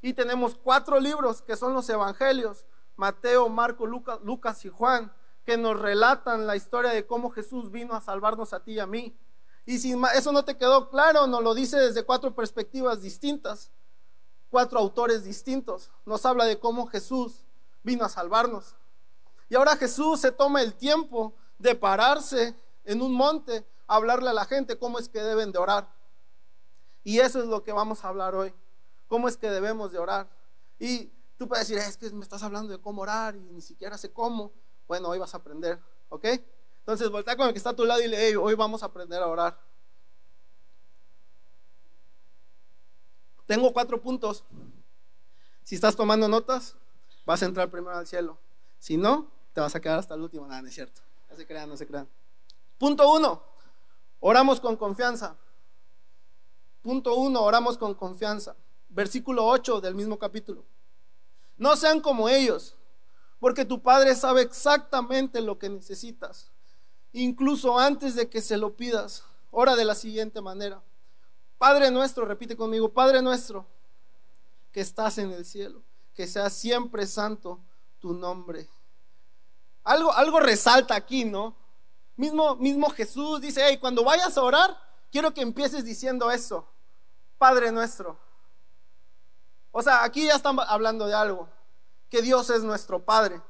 Y 0.00 0.12
tenemos 0.12 0.54
cuatro 0.54 1.00
libros 1.00 1.42
que 1.42 1.56
son 1.56 1.74
los 1.74 1.88
evangelios, 1.88 2.66
Mateo, 2.94 3.48
Marco, 3.48 3.84
Lucas, 3.84 4.20
Lucas 4.22 4.64
y 4.64 4.68
Juan, 4.68 5.12
que 5.44 5.56
nos 5.56 5.76
relatan 5.76 6.46
la 6.46 6.54
historia 6.54 6.92
de 6.92 7.04
cómo 7.04 7.30
Jesús 7.30 7.72
vino 7.72 7.94
a 7.94 8.00
salvarnos 8.00 8.52
a 8.52 8.62
ti 8.62 8.74
y 8.74 8.78
a 8.78 8.86
mí. 8.86 9.18
Y 9.66 9.78
si 9.78 9.94
eso 10.14 10.32
no 10.32 10.44
te 10.44 10.56
quedó 10.56 10.90
claro, 10.90 11.26
nos 11.26 11.42
lo 11.42 11.54
dice 11.54 11.78
desde 11.78 12.04
cuatro 12.04 12.34
perspectivas 12.34 13.00
distintas, 13.00 13.70
cuatro 14.50 14.78
autores 14.78 15.24
distintos. 15.24 15.90
Nos 16.04 16.26
habla 16.26 16.44
de 16.44 16.58
cómo 16.58 16.86
Jesús 16.86 17.44
vino 17.82 18.04
a 18.04 18.08
salvarnos. 18.08 18.74
Y 19.48 19.54
ahora 19.54 19.76
Jesús 19.76 20.20
se 20.20 20.32
toma 20.32 20.62
el 20.62 20.74
tiempo 20.74 21.34
de 21.58 21.74
pararse 21.74 22.54
en 22.84 23.00
un 23.00 23.12
monte 23.12 23.66
a 23.86 23.96
hablarle 23.96 24.30
a 24.30 24.34
la 24.34 24.44
gente 24.44 24.78
cómo 24.78 24.98
es 24.98 25.08
que 25.08 25.22
deben 25.22 25.52
de 25.52 25.58
orar. 25.58 25.88
Y 27.02 27.20
eso 27.20 27.40
es 27.40 27.46
lo 27.46 27.62
que 27.62 27.72
vamos 27.72 28.04
a 28.04 28.08
hablar 28.08 28.34
hoy. 28.34 28.54
¿Cómo 29.08 29.28
es 29.28 29.36
que 29.36 29.50
debemos 29.50 29.92
de 29.92 29.98
orar? 29.98 30.28
Y 30.78 31.10
Tú 31.36 31.48
puedes 31.48 31.66
decir, 31.66 31.82
es 31.82 31.96
que 31.96 32.10
me 32.10 32.22
estás 32.22 32.42
hablando 32.42 32.72
de 32.72 32.80
cómo 32.80 33.02
orar 33.02 33.34
y 33.34 33.40
ni 33.40 33.60
siquiera 33.60 33.98
sé 33.98 34.12
cómo. 34.12 34.52
Bueno, 34.86 35.08
hoy 35.08 35.18
vas 35.18 35.34
a 35.34 35.38
aprender, 35.38 35.80
¿ok? 36.08 36.26
Entonces 36.84 37.08
voltea 37.08 37.34
con 37.34 37.46
el 37.46 37.54
que 37.54 37.58
está 37.58 37.70
a 37.70 37.76
tu 37.76 37.86
lado 37.86 38.02
y 38.02 38.08
le, 38.08 38.36
hoy 38.36 38.54
vamos 38.54 38.82
a 38.82 38.86
aprender 38.86 39.22
a 39.22 39.26
orar. 39.26 39.58
Tengo 43.46 43.72
cuatro 43.72 44.02
puntos. 44.02 44.44
Si 45.62 45.76
estás 45.76 45.96
tomando 45.96 46.28
notas, 46.28 46.76
vas 47.24 47.42
a 47.42 47.46
entrar 47.46 47.70
primero 47.70 47.96
al 47.96 48.06
cielo. 48.06 48.36
Si 48.78 48.98
no, 48.98 49.30
te 49.54 49.62
vas 49.62 49.74
a 49.74 49.80
quedar 49.80 49.98
hasta 49.98 50.14
el 50.14 50.20
último. 50.20 50.46
Nada, 50.46 50.68
es 50.68 50.74
cierto. 50.74 51.00
No 51.30 51.36
se 51.36 51.46
crean, 51.46 51.70
no 51.70 51.76
se 51.78 51.86
crean. 51.86 52.06
Punto 52.76 53.10
uno, 53.10 53.42
oramos 54.20 54.60
con 54.60 54.76
confianza. 54.76 55.36
Punto 56.82 57.14
uno, 57.14 57.40
oramos 57.40 57.78
con 57.78 57.94
confianza. 57.94 58.56
Versículo 58.90 59.46
8 59.46 59.80
del 59.80 59.94
mismo 59.94 60.18
capítulo. 60.18 60.64
No 61.56 61.76
sean 61.76 62.02
como 62.02 62.28
ellos, 62.28 62.76
porque 63.40 63.64
tu 63.64 63.80
Padre 63.80 64.14
sabe 64.14 64.42
exactamente 64.42 65.40
lo 65.40 65.58
que 65.58 65.70
necesitas, 65.70 66.50
incluso 67.14 67.78
antes 67.78 68.14
de 68.14 68.28
que 68.28 68.42
se 68.42 68.56
lo 68.56 68.76
pidas. 68.76 69.24
Ora 69.50 69.76
de 69.76 69.84
la 69.84 69.94
siguiente 69.94 70.40
manera. 70.40 70.82
Padre 71.56 71.90
nuestro, 71.90 72.24
repite 72.26 72.56
conmigo, 72.56 72.92
Padre 72.92 73.22
nuestro, 73.22 73.66
que 74.72 74.80
estás 74.80 75.18
en 75.18 75.30
el 75.30 75.44
cielo, 75.46 75.82
que 76.12 76.26
sea 76.26 76.50
siempre 76.50 77.06
santo 77.06 77.60
tu 78.00 78.12
nombre. 78.12 78.68
Algo, 79.84 80.12
algo 80.12 80.40
resalta 80.40 80.94
aquí, 80.94 81.24
¿no? 81.24 81.56
Mismo, 82.16 82.56
mismo 82.56 82.90
Jesús 82.90 83.40
dice, 83.40 83.62
hey, 83.64 83.78
cuando 83.78 84.04
vayas 84.04 84.36
a 84.36 84.42
orar, 84.42 84.76
quiero 85.10 85.32
que 85.32 85.40
empieces 85.40 85.84
diciendo 85.84 86.30
eso. 86.30 86.68
Padre 87.38 87.70
nuestro. 87.70 88.18
O 89.70 89.82
sea, 89.82 90.04
aquí 90.04 90.26
ya 90.26 90.34
están 90.34 90.56
hablando 90.66 91.06
de 91.06 91.14
algo, 91.14 91.48
que 92.08 92.22
Dios 92.22 92.50
es 92.50 92.62
nuestro 92.62 93.04
Padre. 93.04 93.40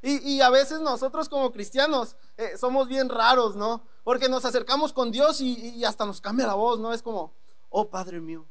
Y, 0.00 0.40
a 0.40 0.50
veces 0.50 0.80
nosotros 0.80 1.28
como 1.28 1.52
cristianos 1.52 2.16
eh, 2.36 2.56
somos 2.56 2.86
bien 2.86 3.08
raros, 3.08 3.56
¿no? 3.56 3.82
Porque 4.04 4.28
nos 4.28 4.44
acercamos 4.44 4.92
con 4.92 5.10
Dios 5.10 5.40
y, 5.40 5.84
hasta 5.84 6.06
nos 6.06 6.20
cambia 6.20 6.46
la 6.46 6.54
voz, 6.54 6.78
¿no? 6.78 6.92
Es 6.92 7.02
como, 7.02 7.34
oh 7.68 7.88
Padre 7.88 8.20
mío, 8.20 8.46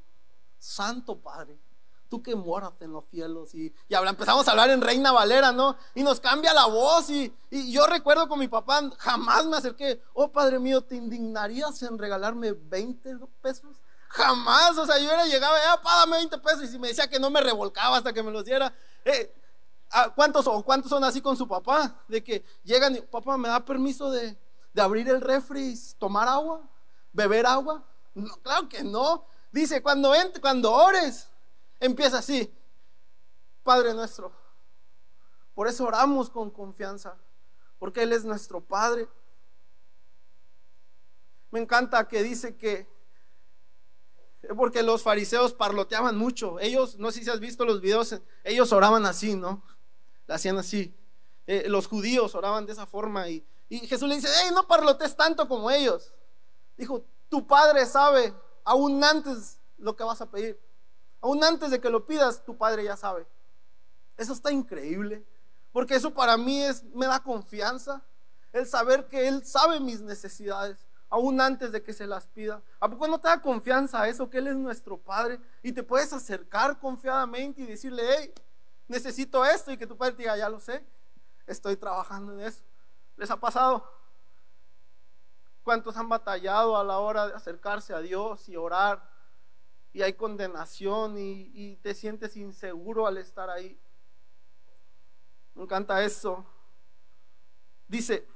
Santo 0.59 1.17
Padre, 1.17 1.57
tú 2.09 2.21
que 2.21 2.35
moras 2.35 2.73
en 2.81 2.91
los 2.91 3.05
cielos. 3.05 3.55
Y, 3.55 3.73
y 3.87 3.95
empezamos 3.95 4.45
a 4.47 4.51
hablar 4.51 4.71
en 4.71 4.81
Reina 4.81 5.13
Valera, 5.13 5.53
¿no? 5.53 5.77
Y 5.95 6.03
nos 6.03 6.19
cambia 6.19 6.53
la 6.53 6.65
voz. 6.65 7.09
Y, 7.09 7.33
y 7.49 7.71
yo 7.71 7.87
recuerdo 7.87 8.27
con 8.27 8.39
mi 8.39 8.49
papá, 8.49 8.81
jamás 8.97 9.45
me 9.45 9.55
acerqué, 9.55 10.01
oh 10.13 10.29
Padre 10.29 10.59
mío, 10.59 10.81
¿te 10.83 10.95
indignarías 10.95 11.81
en 11.83 11.97
regalarme 11.97 12.51
20 12.51 13.19
pesos? 13.41 13.77
Jamás, 14.09 14.77
o 14.77 14.85
sea, 14.85 14.97
yo 14.99 15.11
era 15.11 15.25
llegaba, 15.25 15.57
ya, 15.63 15.81
págame 15.81 16.17
20 16.17 16.37
pesos 16.39 16.63
y 16.63 16.67
si 16.67 16.79
me 16.79 16.89
decía 16.89 17.09
que 17.09 17.19
no 17.19 17.29
me 17.29 17.41
revolcaba 17.41 17.97
hasta 17.97 18.13
que 18.13 18.23
me 18.23 18.31
los 18.31 18.43
diera. 18.43 18.73
Eh, 19.05 19.33
¿Cuántos 20.15 20.45
son? 20.45 20.63
¿Cuántos 20.63 20.89
son 20.89 21.03
así 21.03 21.21
con 21.21 21.37
su 21.37 21.47
papá? 21.47 22.03
De 22.07 22.23
que 22.23 22.43
llegan 22.63 22.95
y, 22.95 23.01
papá, 23.01 23.37
¿me 23.37 23.47
da 23.47 23.63
permiso 23.63 24.11
de, 24.11 24.37
abrir 24.75 25.09
el 25.09 25.21
refri, 25.21 25.75
tomar 25.97 26.27
agua, 26.27 26.61
beber 27.13 27.45
agua? 27.45 27.83
No, 28.13 28.35
claro 28.37 28.67
que 28.67 28.83
no. 28.83 29.25
Dice, 29.51 29.81
cuando, 29.81 30.13
cuando 30.41 30.71
ores, 30.71 31.29
empieza 31.79 32.19
así, 32.19 32.53
Padre 33.63 33.93
nuestro. 33.93 34.31
Por 35.55 35.67
eso 35.67 35.85
oramos 35.85 36.29
con 36.29 36.51
confianza, 36.51 37.15
porque 37.79 38.03
Él 38.03 38.13
es 38.13 38.23
nuestro 38.23 38.61
Padre. 38.61 39.07
Me 41.49 41.59
encanta 41.59 42.07
que 42.07 42.21
dice 42.23 42.55
que 42.55 42.87
porque 44.55 44.83
los 44.83 45.03
fariseos 45.03 45.53
parloteaban 45.53 46.17
mucho. 46.17 46.59
Ellos, 46.59 46.97
no 46.97 47.11
sé 47.11 47.23
si 47.23 47.29
has 47.29 47.39
visto 47.39 47.65
los 47.65 47.81
videos, 47.81 48.19
ellos 48.43 48.71
oraban 48.71 49.05
así, 49.05 49.35
¿no? 49.35 49.63
La 50.27 50.35
hacían 50.35 50.57
así. 50.57 50.93
Eh, 51.47 51.65
los 51.67 51.87
judíos 51.87 52.35
oraban 52.35 52.65
de 52.65 52.73
esa 52.73 52.85
forma 52.85 53.27
y, 53.29 53.45
Jesús 53.69 54.07
le 54.07 54.15
dice, 54.15 54.29
hey, 54.41 54.51
no 54.53 54.65
parlotes 54.65 55.15
tanto 55.15 55.47
como 55.47 55.69
ellos. 55.69 56.13
Dijo, 56.77 57.03
tu 57.27 57.45
padre 57.45 57.85
sabe 57.85 58.33
aún 58.63 59.03
antes 59.03 59.59
lo 59.77 59.95
que 59.95 60.05
vas 60.05 60.21
a 60.21 60.29
pedir. 60.29 60.57
Aún 61.19 61.43
antes 61.43 61.71
de 61.71 61.81
que 61.81 61.89
lo 61.89 62.05
pidas, 62.05 62.45
tu 62.45 62.55
padre 62.55 62.85
ya 62.85 62.95
sabe. 62.95 63.27
Eso 64.15 64.31
está 64.31 64.51
increíble, 64.51 65.25
porque 65.73 65.95
eso 65.95 66.13
para 66.13 66.37
mí 66.37 66.63
es, 66.63 66.83
me 66.93 67.07
da 67.07 67.21
confianza, 67.21 68.01
el 68.53 68.65
saber 68.67 69.07
que 69.07 69.27
Él 69.27 69.45
sabe 69.45 69.79
mis 69.79 70.01
necesidades 70.01 70.77
aún 71.09 71.39
antes 71.41 71.71
de 71.71 71.83
que 71.83 71.93
se 71.93 72.07
las 72.07 72.27
pida. 72.27 72.61
¿A 72.79 72.89
poco 72.89 73.07
no 73.07 73.19
te 73.19 73.27
da 73.27 73.41
confianza 73.41 74.07
eso, 74.07 74.29
que 74.29 74.39
Él 74.39 74.47
es 74.47 74.55
nuestro 74.55 74.97
Padre? 74.97 75.39
Y 75.63 75.71
te 75.71 75.83
puedes 75.83 76.11
acercar 76.13 76.79
confiadamente 76.79 77.61
y 77.61 77.65
decirle, 77.65 78.03
hey, 78.17 78.33
necesito 78.87 79.45
esto, 79.45 79.71
y 79.71 79.77
que 79.77 79.87
tu 79.87 79.97
Padre 79.97 80.13
te 80.13 80.23
diga, 80.23 80.37
ya 80.37 80.49
lo 80.49 80.59
sé. 80.59 80.85
estoy 81.45 81.77
trabajando 81.77 82.33
en 82.33 82.41
eso. 82.41 82.63
¿Les 83.15 83.29
ha 83.31 83.37
pasado? 83.37 83.89
¿Cuántos 85.63 85.97
han 85.97 86.09
batallado 86.09 86.77
a 86.77 86.83
la 86.83 86.99
hora 86.99 87.27
de 87.27 87.33
acercarse 87.33 87.93
a 87.93 87.99
Dios 87.99 88.47
y 88.47 88.55
orar? 88.55 89.09
Y 89.93 90.01
hay 90.01 90.13
condenación 90.13 91.17
y, 91.17 91.51
y 91.53 91.77
te 91.77 91.93
sientes 91.93 92.37
inseguro 92.37 93.07
al 93.07 93.17
estar 93.17 93.49
ahí. 93.49 93.79
Me 95.55 95.63
encanta 95.63 96.03
eso. 96.03 96.45
Dice, 97.87 98.27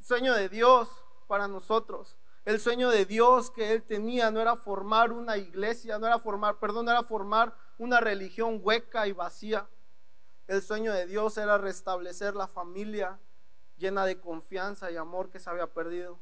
sueño 0.00 0.34
de 0.34 0.48
Dios 0.48 0.88
para 1.26 1.46
nosotros. 1.46 2.16
El 2.44 2.58
sueño 2.58 2.88
de 2.88 3.04
Dios 3.04 3.50
que 3.50 3.72
él 3.72 3.82
tenía 3.82 4.30
no 4.30 4.40
era 4.40 4.56
formar 4.56 5.12
una 5.12 5.36
iglesia, 5.36 5.98
no 5.98 6.06
era 6.06 6.18
formar, 6.18 6.58
perdón, 6.58 6.88
era 6.88 7.02
formar 7.02 7.54
una 7.80 7.98
religión 7.98 8.60
hueca 8.62 9.06
y 9.06 9.12
vacía. 9.12 9.66
El 10.46 10.60
sueño 10.60 10.92
de 10.92 11.06
Dios 11.06 11.38
era 11.38 11.56
restablecer 11.56 12.36
la 12.36 12.46
familia 12.46 13.18
llena 13.78 14.04
de 14.04 14.20
confianza 14.20 14.90
y 14.90 14.98
amor 14.98 15.30
que 15.30 15.40
se 15.40 15.48
había 15.48 15.66
perdido. 15.66 16.18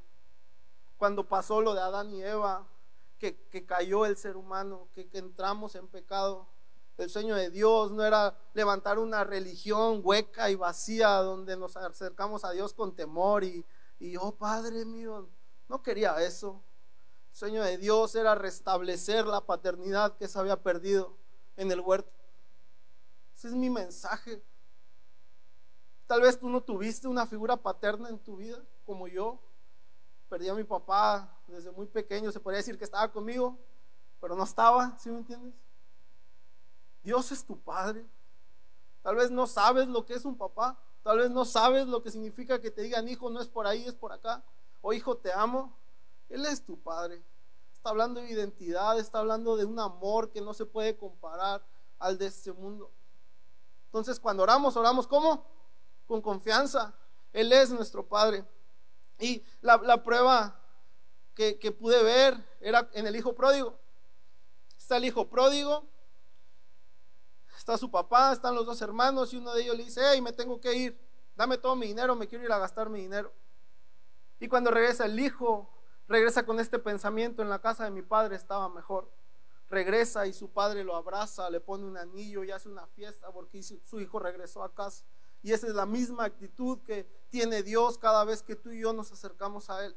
Cuando 0.99 1.27
pasó 1.27 1.61
lo 1.61 1.75
de 1.75 1.81
Adán 1.81 2.15
y 2.15 2.23
Eva, 2.23 2.65
que, 3.19 3.67
cayó 3.67 4.07
el 4.07 4.17
ser 4.17 4.37
humano, 4.37 4.87
que, 4.95 5.09
entramos 5.15 5.75
en 5.75 5.88
pecado, 5.88 6.47
el 6.97 7.11
sueño 7.11 7.35
de 7.35 7.50
Dios 7.50 7.91
no 7.91 8.05
era 8.05 8.38
levantar 8.55 9.00
una 9.00 9.25
religión 9.25 10.00
hueca 10.05 10.50
y 10.50 10.55
vacía 10.55 11.09
donde 11.09 11.57
nos 11.57 11.77
acercamos 11.77 12.45
a 12.45 12.53
Dios 12.53 12.73
con 12.73 12.95
temor 12.95 13.43
y, 13.43 13.65
oh 14.21 14.31
Padre 14.31 14.85
mío, 14.85 15.29
no 15.69 15.83
quería 15.83 16.23
eso. 16.23 16.62
El 17.33 17.37
sueño 17.37 17.65
de 17.65 17.79
Dios 17.79 18.15
era 18.15 18.37
restablecer 18.37 19.27
la 19.27 19.41
paternidad 19.41 20.17
que 20.17 20.29
se 20.29 20.38
había 20.38 20.62
perdido 20.62 21.17
en 21.59 21.71
el 21.71 21.81
huerto. 21.81 22.11
Ese 23.37 23.49
es 23.49 23.55
mi 23.55 23.69
mensaje. 23.69 24.43
Tal 26.07 26.23
vez 26.23 26.38
tú 26.38 26.49
no 26.49 26.62
tuviste 26.62 27.07
una 27.07 27.27
figura 27.27 27.57
paterna 27.59 28.09
en 28.09 28.19
tu 28.19 28.37
vida 28.37 28.59
como 28.87 29.07
yo. 29.07 29.38
Perdí 30.31 30.49
a 30.49 30.55
mi 30.55 30.65
papá 30.65 31.31
desde 31.47 31.71
muy 31.71 31.87
pequeño. 31.87 32.33
Se 32.33 32.41
podría 32.41 32.59
decir 32.59 32.79
que 32.79 32.85
estaba 32.85 33.12
conmigo, 33.12 33.59
pero 34.21 34.35
no 34.35 34.45
estaba, 34.45 34.99
¿sí 34.99 35.11
me 35.11 35.19
entiendes? 35.19 35.55
Dios 37.03 37.31
es 37.31 37.45
tu 37.45 37.61
padre. 37.61 38.07
Tal 39.03 39.17
vez 39.17 39.31
no 39.31 39.47
sabes 39.47 39.87
lo 39.87 40.07
que 40.07 40.15
es 40.15 40.25
un 40.25 40.38
papá. 40.38 40.79
Tal 41.03 41.19
vez 41.19 41.31
no 41.31 41.45
sabes 41.45 41.87
lo 41.87 42.03
que 42.03 42.11
significa 42.11 42.61
que 42.61 42.71
te 42.71 42.83
digan, 42.83 43.07
hijo, 43.09 43.31
no 43.31 43.41
es 43.41 43.49
por 43.49 43.67
ahí, 43.67 43.87
es 43.87 43.95
por 43.95 44.12
acá 44.12 44.43
o 44.81 44.93
hijo, 44.93 45.17
te 45.17 45.33
amo, 45.33 45.77
Él 46.29 46.45
es 46.47 46.62
tu 46.62 46.79
Padre. 46.79 47.23
Está 47.88 47.95
hablando 47.95 48.21
de 48.21 48.28
identidad, 48.28 48.99
está 48.99 49.21
hablando 49.21 49.57
de 49.57 49.64
un 49.64 49.78
amor 49.78 50.30
que 50.30 50.42
no 50.42 50.52
se 50.52 50.66
puede 50.66 50.95
comparar 50.95 51.64
al 51.99 52.18
de 52.18 52.26
este 52.26 52.52
mundo. 52.52 52.92
Entonces, 53.87 54.21
cuando 54.21 54.42
oramos, 54.42 54.76
oramos 54.76 55.07
¿cómo? 55.07 55.47
Con 56.07 56.21
confianza. 56.21 56.95
Él 57.33 57.50
es 57.50 57.71
nuestro 57.71 58.07
Padre. 58.07 58.45
Y 59.18 59.42
la, 59.62 60.02
prueba 60.02 60.61
que, 61.35 61.59
que 61.59 61.73
pude 61.73 62.02
ver 62.02 62.37
era 62.61 62.90
en 62.92 63.07
el 63.07 63.16
hijo 63.16 63.35
pródigo. 63.35 63.78
Está 64.76 64.99
el 64.99 65.07
hijo 65.07 65.30
pródigo, 65.30 65.87
está 67.57 67.78
su 67.78 67.90
papá, 67.90 68.33
están 68.35 68.54
los 68.54 68.66
dos 68.66 68.83
hermanos 68.83 69.33
y 69.33 69.38
uno 69.38 69.54
de 69.54 69.62
ellos 69.62 69.78
le 69.78 69.85
dice, 69.85 70.02
hey, 70.04 70.21
me 70.21 70.35
tengo 70.35 70.61
que 70.61 70.75
ir, 70.75 71.00
dame 71.35 71.57
todo 71.57 71.75
mi 71.75 71.87
dinero, 71.87 72.14
me 72.14 72.28
quiero 72.28 72.45
ir 72.45 72.52
a 72.52 72.59
gastar 72.59 72.90
mi 72.90 73.00
dinero. 73.00 73.33
Y 74.40 74.47
cuando 74.47 74.71
regresa 74.71 75.07
el 75.07 75.18
hijo, 75.18 75.71
regresa 76.09 76.45
con 76.45 76.59
este 76.59 76.79
pensamiento, 76.79 77.43
en 77.43 77.50
la 77.50 77.61
casa 77.61 77.85
de 77.85 77.91
mi 77.91 78.03
padre 78.03 78.37
estaba 78.37 78.69
mejor. 78.69 79.11
Regresa 79.69 80.27
y 80.27 80.33
su 80.33 80.50
padre 80.50 80.83
lo 80.83 80.97
abraza, 80.97 81.50
le 81.50 81.61
pone 81.61 81.85
un 81.85 81.99
anillo 81.99 82.43
y 82.43 82.50
hace 82.50 82.69
una 82.69 82.87
fiesta 82.87 83.31
porque 83.31 83.62
su 83.62 84.00
hijo 84.00 84.19
regresó 84.19 84.62
a 84.62 84.75
casa. 84.75 85.05
Y 85.43 85.53
esa 85.53 85.67
es 85.67 85.75
la 85.75 85.87
misma 85.87 86.25
actitud 86.25 86.79
que 86.83 87.05
tiene 87.29 87.62
Dios 87.62 87.99
cada 87.99 88.25
vez 88.25 88.43
que 88.43 88.57
tú 88.57 88.71
y 88.71 88.81
yo 88.81 88.93
nos 88.93 89.12
acercamos 89.12 89.71
a 89.71 89.85
Él. 89.85 89.97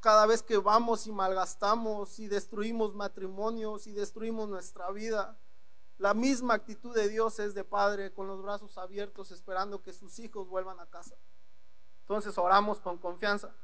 Cada 0.00 0.26
vez 0.26 0.42
que 0.42 0.56
vamos 0.56 1.06
y 1.06 1.12
malgastamos 1.12 2.18
y 2.18 2.28
destruimos 2.28 2.94
matrimonios 2.94 3.86
y 3.86 3.92
destruimos 3.92 4.48
nuestra 4.48 4.90
vida. 4.90 5.38
La 5.98 6.12
misma 6.12 6.54
actitud 6.54 6.94
de 6.94 7.08
Dios 7.08 7.38
es 7.38 7.54
de 7.54 7.64
padre 7.64 8.12
con 8.12 8.26
los 8.26 8.42
brazos 8.42 8.76
abiertos 8.78 9.30
esperando 9.30 9.80
que 9.80 9.92
sus 9.92 10.18
hijos 10.18 10.48
vuelvan 10.48 10.80
a 10.80 10.86
casa. 10.86 11.14
Entonces 12.00 12.36
oramos 12.36 12.80
con 12.80 12.98
confianza, 12.98 13.54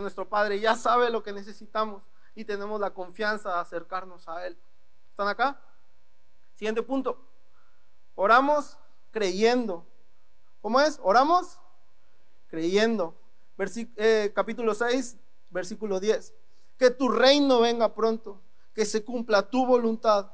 nuestro 0.00 0.28
Padre 0.28 0.60
ya 0.60 0.74
sabe 0.74 1.10
lo 1.10 1.22
que 1.22 1.32
necesitamos 1.32 2.02
y 2.34 2.44
tenemos 2.44 2.80
la 2.80 2.90
confianza 2.90 3.54
de 3.54 3.60
acercarnos 3.60 4.28
a 4.28 4.46
Él. 4.46 4.56
¿Están 5.10 5.28
acá? 5.28 5.60
Siguiente 6.54 6.82
punto. 6.82 7.24
Oramos 8.14 8.78
creyendo. 9.10 9.86
¿Cómo 10.60 10.80
es? 10.80 10.98
Oramos 11.02 11.58
creyendo. 12.48 13.14
Eh, 13.96 14.32
capítulo 14.34 14.74
6, 14.74 15.16
versículo 15.50 16.00
10. 16.00 16.34
Que 16.76 16.90
tu 16.90 17.08
reino 17.08 17.60
venga 17.60 17.94
pronto, 17.94 18.40
que 18.74 18.84
se 18.84 19.04
cumpla 19.04 19.50
tu 19.50 19.66
voluntad 19.66 20.30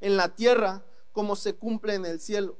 en 0.00 0.16
la 0.16 0.34
tierra 0.34 0.82
como 1.12 1.36
se 1.36 1.54
cumple 1.54 1.94
en 1.94 2.06
el 2.06 2.20
cielo. 2.20 2.56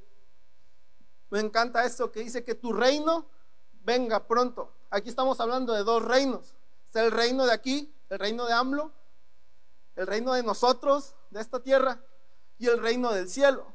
Me 1.30 1.40
encanta 1.40 1.84
esto 1.84 2.12
que 2.12 2.20
dice 2.20 2.44
que 2.44 2.54
tu 2.54 2.72
reino 2.72 3.26
venga 3.84 4.26
pronto. 4.26 4.75
Aquí 4.96 5.10
estamos 5.10 5.38
hablando 5.40 5.74
de 5.74 5.84
dos 5.84 6.02
reinos. 6.02 6.54
El 6.94 7.10
reino 7.10 7.44
de 7.44 7.52
aquí, 7.52 7.94
el 8.08 8.18
reino 8.18 8.46
de 8.46 8.54
AMLO, 8.54 8.90
el 9.94 10.06
reino 10.06 10.32
de 10.32 10.42
nosotros, 10.42 11.14
de 11.28 11.42
esta 11.42 11.62
tierra, 11.62 12.00
y 12.56 12.68
el 12.68 12.80
reino 12.80 13.12
del 13.12 13.28
cielo. 13.28 13.66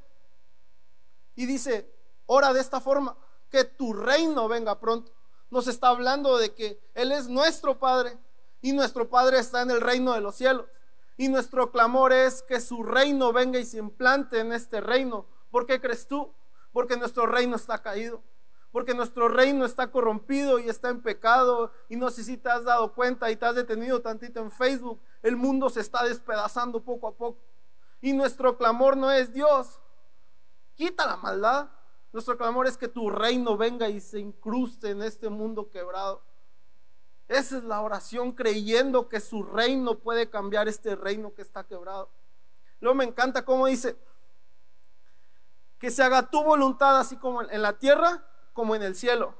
Y 1.35 1.45
dice, 1.45 1.93
ora 2.25 2.53
de 2.53 2.59
esta 2.59 2.81
forma, 2.81 3.15
que 3.51 3.65
tu 3.65 3.93
reino 3.93 4.47
venga 4.47 4.79
pronto. 4.79 5.11
Nos 5.51 5.67
está 5.67 5.89
hablando 5.89 6.39
de 6.39 6.55
que 6.55 6.81
Él 6.95 7.11
es 7.11 7.27
nuestro 7.27 7.77
Padre 7.77 8.17
y 8.63 8.71
nuestro 8.71 9.07
Padre 9.07 9.37
está 9.37 9.61
en 9.61 9.69
el 9.69 9.79
reino 9.79 10.13
de 10.13 10.21
los 10.21 10.33
cielos. 10.33 10.65
Y 11.17 11.27
nuestro 11.27 11.71
clamor 11.71 12.13
es 12.13 12.41
que 12.41 12.59
su 12.59 12.81
reino 12.81 13.31
venga 13.31 13.59
y 13.59 13.65
se 13.65 13.77
implante 13.77 14.39
en 14.39 14.53
este 14.53 14.81
reino. 14.81 15.27
¿Por 15.51 15.67
qué 15.67 15.79
crees 15.79 16.07
tú? 16.07 16.33
Porque 16.73 16.97
nuestro 16.97 17.27
reino 17.27 17.57
está 17.57 17.79
caído 17.79 18.23
porque 18.71 18.93
nuestro 18.93 19.27
reino 19.27 19.65
está 19.65 19.91
corrompido 19.91 20.59
y 20.59 20.69
está 20.69 20.89
en 20.89 21.01
pecado. 21.01 21.71
Y 21.89 21.95
no 21.95 22.09
sé 22.09 22.23
si 22.23 22.37
te 22.37 22.49
has 22.49 22.63
dado 22.63 22.93
cuenta 22.93 23.29
y 23.29 23.35
te 23.35 23.45
has 23.45 23.55
detenido 23.55 24.01
tantito 24.01 24.39
en 24.39 24.51
Facebook, 24.51 24.99
el 25.21 25.35
mundo 25.35 25.69
se 25.69 25.81
está 25.81 26.03
despedazando 26.03 26.83
poco 26.83 27.07
a 27.07 27.15
poco. 27.15 27.39
Y 28.01 28.13
nuestro 28.13 28.57
clamor 28.57 28.97
no 28.97 29.11
es 29.11 29.33
Dios, 29.33 29.79
quita 30.75 31.05
la 31.05 31.17
maldad. 31.17 31.69
Nuestro 32.13 32.37
clamor 32.37 32.67
es 32.67 32.77
que 32.77 32.87
tu 32.87 33.09
reino 33.09 33.55
venga 33.55 33.87
y 33.87 34.01
se 34.01 34.19
incruste 34.19 34.89
en 34.89 35.01
este 35.01 35.29
mundo 35.29 35.69
quebrado. 35.69 36.21
Esa 37.27 37.57
es 37.57 37.63
la 37.63 37.79
oración 37.79 38.33
creyendo 38.33 39.07
que 39.07 39.21
su 39.21 39.43
reino 39.43 39.99
puede 39.99 40.29
cambiar 40.29 40.67
este 40.67 40.97
reino 40.97 41.33
que 41.33 41.41
está 41.41 41.63
quebrado. 41.63 42.09
Luego 42.81 42.95
me 42.95 43.05
encanta 43.05 43.45
cómo 43.45 43.67
dice, 43.67 43.95
que 45.79 45.89
se 45.89 46.03
haga 46.03 46.29
tu 46.29 46.43
voluntad 46.43 46.99
así 46.99 47.15
como 47.15 47.41
en 47.41 47.61
la 47.61 47.73
tierra, 47.73 48.23
como 48.53 48.75
en 48.75 48.83
el 48.83 48.95
cielo. 48.95 49.35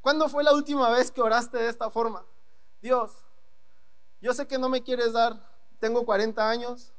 ¿Cuándo 0.00 0.28
fue 0.28 0.44
la 0.44 0.52
última 0.52 0.88
vez 0.90 1.10
que 1.10 1.20
oraste 1.20 1.58
de 1.58 1.68
esta 1.68 1.90
forma? 1.90 2.24
Dios, 2.80 3.10
yo 4.20 4.32
sé 4.34 4.46
que 4.46 4.58
no 4.58 4.68
me 4.68 4.82
quieres 4.82 5.12
dar, 5.12 5.40
tengo 5.80 6.04
40 6.04 6.48
años, 6.48 6.92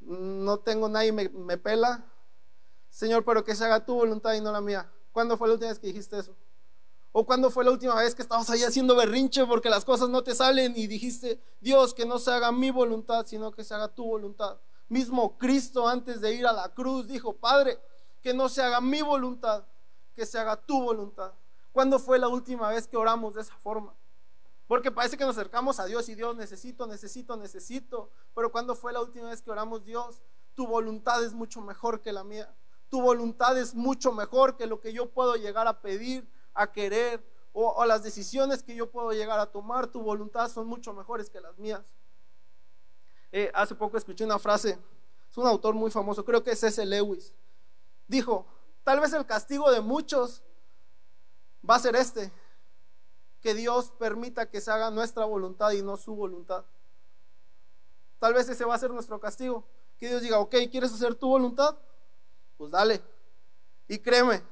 no 0.00 0.58
tengo 0.58 0.88
nadie 0.88 1.12
me, 1.12 1.28
me 1.28 1.58
pela. 1.58 2.04
Señor, 2.90 3.24
pero 3.24 3.44
que 3.44 3.54
se 3.54 3.64
haga 3.64 3.84
tu 3.84 3.94
voluntad 3.94 4.34
y 4.34 4.40
no 4.40 4.52
la 4.52 4.60
mía. 4.60 4.90
¿Cuándo 5.12 5.36
fue 5.36 5.48
la 5.48 5.54
última 5.54 5.70
vez 5.70 5.78
que 5.78 5.88
dijiste 5.88 6.18
eso? 6.18 6.34
¿O 7.12 7.24
cuándo 7.24 7.48
fue 7.50 7.64
la 7.64 7.70
última 7.70 7.94
vez 7.94 8.14
que 8.14 8.22
estabas 8.22 8.50
ahí 8.50 8.64
haciendo 8.64 8.96
berrinche 8.96 9.46
porque 9.46 9.70
las 9.70 9.84
cosas 9.84 10.08
no 10.08 10.24
te 10.24 10.34
salen 10.34 10.74
y 10.76 10.88
dijiste, 10.88 11.40
Dios, 11.60 11.94
que 11.94 12.04
no 12.04 12.18
se 12.18 12.32
haga 12.32 12.50
mi 12.50 12.70
voluntad, 12.70 13.24
sino 13.26 13.52
que 13.52 13.62
se 13.62 13.72
haga 13.72 13.88
tu 13.88 14.04
voluntad? 14.04 14.58
Mismo 14.88 15.38
Cristo 15.38 15.86
antes 15.86 16.20
de 16.20 16.34
ir 16.34 16.46
a 16.46 16.52
la 16.52 16.68
cruz 16.70 17.06
dijo, 17.06 17.32
Padre, 17.32 17.78
que 18.20 18.34
no 18.34 18.48
se 18.48 18.62
haga 18.62 18.80
mi 18.80 19.00
voluntad, 19.00 19.64
que 20.14 20.26
se 20.26 20.38
haga 20.38 20.56
tu 20.56 20.82
voluntad. 20.82 21.32
¿Cuándo 21.72 21.98
fue 21.98 22.18
la 22.18 22.28
última 22.28 22.68
vez 22.68 22.86
que 22.86 22.96
oramos 22.96 23.34
de 23.34 23.42
esa 23.42 23.56
forma? 23.56 23.94
Porque 24.66 24.90
parece 24.90 25.16
que 25.16 25.24
nos 25.24 25.36
acercamos 25.36 25.78
a 25.78 25.86
Dios 25.86 26.08
y 26.08 26.14
Dios 26.14 26.36
necesito, 26.36 26.86
necesito, 26.86 27.36
necesito. 27.36 28.10
Pero 28.34 28.50
¿cuándo 28.50 28.74
fue 28.74 28.92
la 28.92 29.00
última 29.00 29.28
vez 29.28 29.42
que 29.42 29.50
oramos 29.50 29.84
Dios? 29.84 30.22
Tu 30.54 30.66
voluntad 30.66 31.22
es 31.22 31.34
mucho 31.34 31.60
mejor 31.60 32.00
que 32.00 32.12
la 32.12 32.24
mía. 32.24 32.54
Tu 32.88 33.00
voluntad 33.00 33.58
es 33.58 33.74
mucho 33.74 34.12
mejor 34.12 34.56
que 34.56 34.66
lo 34.66 34.80
que 34.80 34.92
yo 34.92 35.10
puedo 35.10 35.34
llegar 35.36 35.66
a 35.66 35.80
pedir, 35.82 36.28
a 36.54 36.70
querer 36.70 37.24
o, 37.52 37.84
las 37.84 38.02
decisiones 38.02 38.62
que 38.62 38.74
yo 38.74 38.90
puedo 38.90 39.12
llegar 39.12 39.38
a 39.38 39.46
tomar. 39.46 39.88
Tu 39.88 40.00
voluntad 40.00 40.48
son 40.48 40.66
mucho 40.66 40.92
mejores 40.92 41.28
que 41.28 41.40
las 41.40 41.58
mías. 41.58 41.82
Eh, 43.32 43.50
hace 43.52 43.74
poco 43.74 43.96
escuché 43.96 44.24
una 44.24 44.38
frase, 44.38 44.78
es 45.28 45.36
un 45.36 45.46
autor 45.46 45.74
muy 45.74 45.90
famoso, 45.90 46.24
creo 46.24 46.44
que 46.44 46.52
es 46.52 46.60
C.S. 46.60 46.86
Lewis. 46.86 47.32
Dijo, 48.06 48.46
Tal 48.84 49.00
vez 49.00 49.12
el 49.14 49.24
castigo 49.24 49.72
de 49.72 49.80
muchos 49.80 50.42
va 51.68 51.76
a 51.76 51.80
ser 51.80 51.96
este, 51.96 52.30
que 53.40 53.54
Dios 53.54 53.92
permita 53.98 54.50
que 54.50 54.60
se 54.60 54.70
haga 54.70 54.90
nuestra 54.90 55.24
voluntad 55.24 55.72
y 55.72 55.82
no 55.82 55.96
su 55.96 56.14
voluntad. 56.14 56.64
Tal 58.18 58.34
vez 58.34 58.48
ese 58.48 58.64
va 58.64 58.74
a 58.74 58.78
ser 58.78 58.90
nuestro 58.90 59.18
castigo, 59.18 59.64
que 59.98 60.08
Dios 60.08 60.22
diga, 60.22 60.38
ok, 60.38 60.54
¿quieres 60.70 60.92
hacer 60.92 61.14
tu 61.14 61.28
voluntad? 61.28 61.76
Pues 62.58 62.70
dale. 62.70 63.02
Y 63.88 63.98
créeme, 63.98 64.42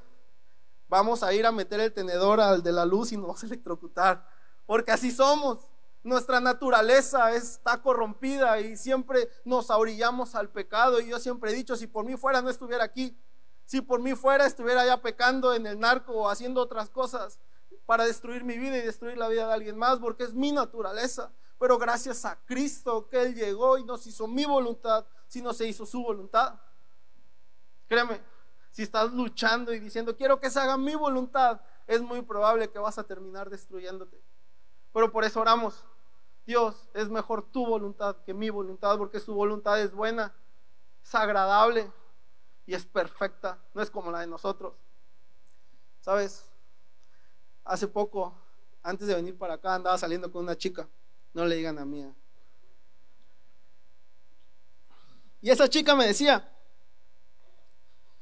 vamos 0.87 1.23
a 1.23 1.33
ir 1.33 1.45
a 1.45 1.51
meter 1.51 1.79
el 1.79 1.93
tenedor 1.93 2.39
al 2.39 2.63
de 2.63 2.71
la 2.71 2.85
luz 2.85 3.11
y 3.11 3.17
nos 3.17 3.27
vamos 3.27 3.43
a 3.43 3.47
electrocutar, 3.47 4.27
porque 4.65 4.91
así 4.91 5.11
somos. 5.11 5.67
Nuestra 6.03 6.41
naturaleza 6.41 7.33
está 7.33 7.81
corrompida 7.81 8.59
y 8.59 8.75
siempre 8.75 9.29
nos 9.45 9.71
ahorillamos 9.71 10.35
al 10.35 10.49
pecado. 10.49 10.99
Y 10.99 11.07
yo 11.07 11.17
siempre 11.17 11.51
he 11.51 11.55
dicho, 11.55 11.77
si 11.77 11.87
por 11.87 12.03
mí 12.03 12.17
fuera 12.17 12.41
no 12.41 12.49
estuviera 12.49 12.83
aquí, 12.83 13.17
si 13.65 13.81
por 13.81 13.99
mí 13.99 14.15
fuera 14.15 14.45
estuviera 14.45 14.85
ya 14.85 15.01
pecando 15.01 15.53
en 15.53 15.65
el 15.65 15.79
narco 15.79 16.13
o 16.13 16.29
haciendo 16.29 16.61
otras 16.61 16.89
cosas 16.89 17.39
para 17.85 18.05
destruir 18.05 18.43
mi 18.43 18.57
vida 18.57 18.77
y 18.77 18.81
destruir 18.81 19.17
la 19.17 19.27
vida 19.27 19.47
de 19.47 19.53
alguien 19.53 19.77
más, 19.77 19.99
porque 19.99 20.23
es 20.23 20.33
mi 20.33 20.51
naturaleza. 20.51 21.31
Pero 21.59 21.77
gracias 21.77 22.25
a 22.25 22.37
Cristo 22.45 23.07
que 23.09 23.21
Él 23.21 23.35
llegó 23.35 23.77
y 23.77 23.83
nos 23.83 24.05
hizo 24.07 24.27
mi 24.27 24.45
voluntad, 24.45 25.05
si 25.27 25.41
no 25.41 25.53
se 25.53 25.67
hizo 25.67 25.85
su 25.85 26.01
voluntad. 26.01 26.59
Créeme, 27.87 28.21
si 28.71 28.83
estás 28.83 29.11
luchando 29.13 29.73
y 29.73 29.79
diciendo, 29.79 30.15
quiero 30.15 30.39
que 30.39 30.49
se 30.49 30.59
haga 30.59 30.77
mi 30.77 30.95
voluntad, 30.95 31.61
es 31.87 32.01
muy 32.01 32.21
probable 32.21 32.69
que 32.69 32.79
vas 32.79 32.97
a 32.97 33.03
terminar 33.03 33.49
destruyéndote. 33.49 34.21
Pero 34.93 35.11
por 35.11 35.23
eso 35.23 35.41
oramos. 35.41 35.85
Dios, 36.45 36.89
es 36.93 37.09
mejor 37.09 37.43
tu 37.51 37.65
voluntad 37.65 38.17
que 38.25 38.33
mi 38.33 38.49
voluntad, 38.49 38.97
porque 38.97 39.19
su 39.19 39.33
voluntad 39.33 39.79
es 39.79 39.93
buena, 39.93 40.33
es 41.01 41.15
agradable 41.15 41.89
y 42.65 42.73
es 42.73 42.85
perfecta, 42.85 43.59
no 43.73 43.81
es 43.81 43.89
como 43.89 44.11
la 44.11 44.21
de 44.21 44.27
nosotros. 44.27 44.73
¿Sabes? 46.01 46.45
Hace 47.65 47.87
poco, 47.87 48.33
antes 48.81 49.07
de 49.07 49.15
venir 49.15 49.37
para 49.37 49.55
acá, 49.55 49.75
andaba 49.75 49.97
saliendo 49.97 50.31
con 50.31 50.43
una 50.43 50.57
chica, 50.57 50.87
no 51.33 51.45
le 51.45 51.55
digan 51.55 51.79
a 51.79 51.85
mía. 51.85 52.13
Y 55.41 55.49
esa 55.49 55.67
chica 55.69 55.93
me 55.95 56.07
decía, 56.07 56.49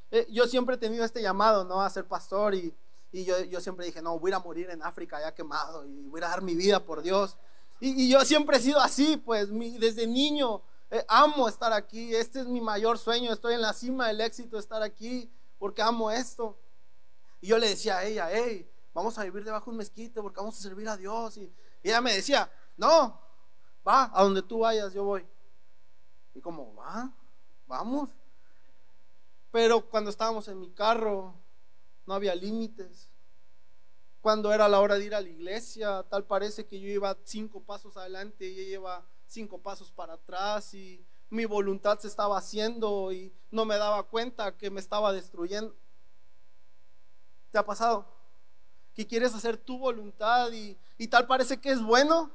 eh, 0.09 0.27
yo 0.29 0.47
siempre 0.47 0.75
he 0.75 0.77
tenido 0.77 1.05
este 1.05 1.21
llamado, 1.21 1.63
¿no? 1.63 1.81
A 1.81 1.89
ser 1.89 2.05
pastor 2.05 2.55
y, 2.55 2.73
yo, 3.13 3.61
siempre 3.61 3.85
dije, 3.85 4.01
no, 4.01 4.17
voy 4.19 4.31
a 4.31 4.39
morir 4.39 4.69
en 4.69 4.81
África 4.81 5.19
ya 5.19 5.33
quemado 5.33 5.85
y 5.85 6.07
voy 6.07 6.21
a 6.21 6.29
dar 6.29 6.41
mi 6.41 6.55
vida 6.55 6.83
por 6.83 7.01
Dios. 7.01 7.37
Y, 7.79 8.09
yo 8.09 8.23
siempre 8.25 8.57
he 8.57 8.59
sido 8.59 8.79
así, 8.79 9.17
pues 9.17 9.49
desde 9.79 10.07
niño 10.07 10.61
eh, 10.91 11.05
amo 11.07 11.47
estar 11.47 11.73
aquí, 11.73 12.13
este 12.15 12.41
es 12.41 12.47
mi 12.47 12.61
mayor 12.61 12.99
sueño, 12.99 13.33
estoy 13.33 13.55
en 13.55 13.61
la 13.61 13.73
cima 13.73 14.07
del 14.07 14.21
éxito 14.21 14.59
estar 14.59 14.83
aquí 14.83 15.31
porque 15.57 15.81
amo 15.81 16.11
esto. 16.11 16.59
Y 17.39 17.47
yo 17.47 17.57
le 17.57 17.69
decía 17.69 17.97
a 17.97 18.05
ella, 18.05 18.29
hey, 18.31 18.69
vamos 18.93 19.17
a 19.17 19.23
vivir 19.23 19.43
debajo 19.43 19.65
de 19.65 19.71
un 19.71 19.77
mezquite 19.77 20.21
porque 20.21 20.39
vamos 20.39 20.59
a 20.59 20.61
servir 20.61 20.87
a 20.87 20.97
Dios. 20.97 21.37
Y, 21.37 21.51
y 21.81 21.89
ella 21.89 22.01
me 22.01 22.13
decía, 22.13 22.51
no, 22.77 23.19
va, 23.87 24.11
a 24.13 24.23
donde 24.23 24.43
tú 24.43 24.59
vayas, 24.59 24.93
yo 24.93 25.03
voy. 25.03 25.25
Y 26.35 26.41
como, 26.41 26.75
va, 26.75 27.11
vamos. 27.67 28.09
Pero 29.51 29.89
cuando 29.89 30.09
estábamos 30.11 30.47
en 30.47 30.59
mi 30.59 30.69
carro, 30.71 31.33
no 32.05 32.13
había 32.13 32.35
límites 32.35 33.11
cuando 34.21 34.53
era 34.53 34.69
la 34.69 34.79
hora 34.79 34.95
de 34.95 35.05
ir 35.05 35.15
a 35.15 35.21
la 35.21 35.29
iglesia, 35.29 36.05
tal 36.07 36.23
parece 36.25 36.65
que 36.65 36.79
yo 36.79 36.87
iba 36.87 37.17
cinco 37.23 37.61
pasos 37.63 37.97
adelante 37.97 38.47
y 38.47 38.59
ella 38.59 38.73
iba 38.75 39.05
cinco 39.31 39.57
pasos 39.57 39.91
para 39.91 40.13
atrás 40.13 40.73
y 40.73 41.05
mi 41.29 41.45
voluntad 41.45 41.99
se 41.99 42.07
estaba 42.07 42.37
haciendo 42.37 43.11
y 43.11 43.33
no 43.49 43.65
me 43.65 43.77
daba 43.77 44.03
cuenta 44.03 44.57
que 44.57 44.69
me 44.69 44.79
estaba 44.79 45.13
destruyendo. 45.13 45.75
¿Te 47.51 47.57
ha 47.57 47.65
pasado? 47.65 48.05
Que 48.93 49.07
quieres 49.07 49.33
hacer 49.33 49.57
tu 49.57 49.77
voluntad 49.77 50.51
y, 50.51 50.77
y 50.97 51.07
tal 51.07 51.27
parece 51.27 51.57
que 51.57 51.71
es 51.71 51.81
bueno, 51.81 52.29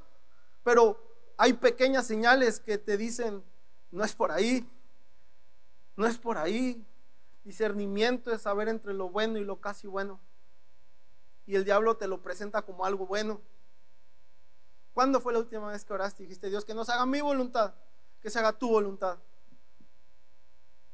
pero 0.63 0.99
hay 1.37 1.53
pequeñas 1.53 2.07
señales 2.07 2.59
que 2.59 2.77
te 2.77 2.97
dicen, 2.97 3.43
no 3.91 4.03
es 4.03 4.13
por 4.15 4.31
ahí, 4.31 4.67
no 5.95 6.07
es 6.07 6.17
por 6.17 6.37
ahí. 6.37 6.83
Discernimiento 7.43 8.33
es 8.33 8.41
saber 8.41 8.67
entre 8.67 8.93
lo 8.93 9.09
bueno 9.09 9.37
y 9.37 9.45
lo 9.45 9.61
casi 9.61 9.87
bueno 9.87 10.19
y 11.47 11.55
el 11.55 11.63
diablo 11.63 11.95
te 11.95 12.07
lo 12.07 12.21
presenta 12.21 12.61
como 12.61 12.85
algo 12.85 13.07
bueno. 13.07 13.41
¿Cuándo 14.97 15.21
fue 15.21 15.31
la 15.31 15.37
última 15.37 15.67
vez 15.67 15.85
que 15.85 15.93
oraste 15.93 16.23
y 16.23 16.25
dijiste, 16.25 16.49
Dios, 16.49 16.65
que 16.65 16.73
no 16.73 16.83
se 16.83 16.91
haga 16.91 17.05
mi 17.05 17.21
voluntad, 17.21 17.75
que 18.19 18.31
se 18.31 18.39
haga 18.39 18.53
tu 18.53 18.67
voluntad? 18.67 19.19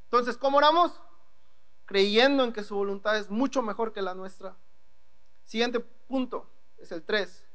Entonces, 0.03 0.35
¿cómo 0.35 0.57
oramos? 0.57 0.99
Creyendo 1.85 2.43
en 2.43 2.51
que 2.51 2.65
su 2.65 2.75
voluntad 2.75 3.17
es 3.17 3.29
mucho 3.29 3.61
mejor 3.61 3.93
que 3.93 4.01
la 4.01 4.13
nuestra. 4.13 4.57
Siguiente 5.45 5.79
punto, 5.79 6.49
es 6.79 6.91
el 6.91 7.01
3. 7.03 7.45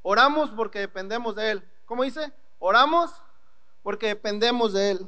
Oramos 0.00 0.48
porque 0.52 0.78
dependemos 0.78 1.36
de 1.36 1.50
Él. 1.50 1.70
¿Cómo 1.84 2.04
dice? 2.04 2.32
Oramos 2.58 3.12
porque 3.82 4.06
dependemos 4.06 4.72
de 4.72 4.92
Él. 4.92 5.06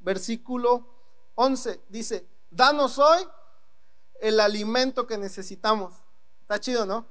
Versículo 0.00 0.86
11 1.34 1.80
dice, 1.88 2.28
danos 2.50 2.98
hoy 2.98 3.26
el 4.20 4.38
alimento 4.38 5.06
que 5.06 5.16
necesitamos. 5.16 5.94
Está 6.42 6.60
chido, 6.60 6.84
¿no? 6.84 7.06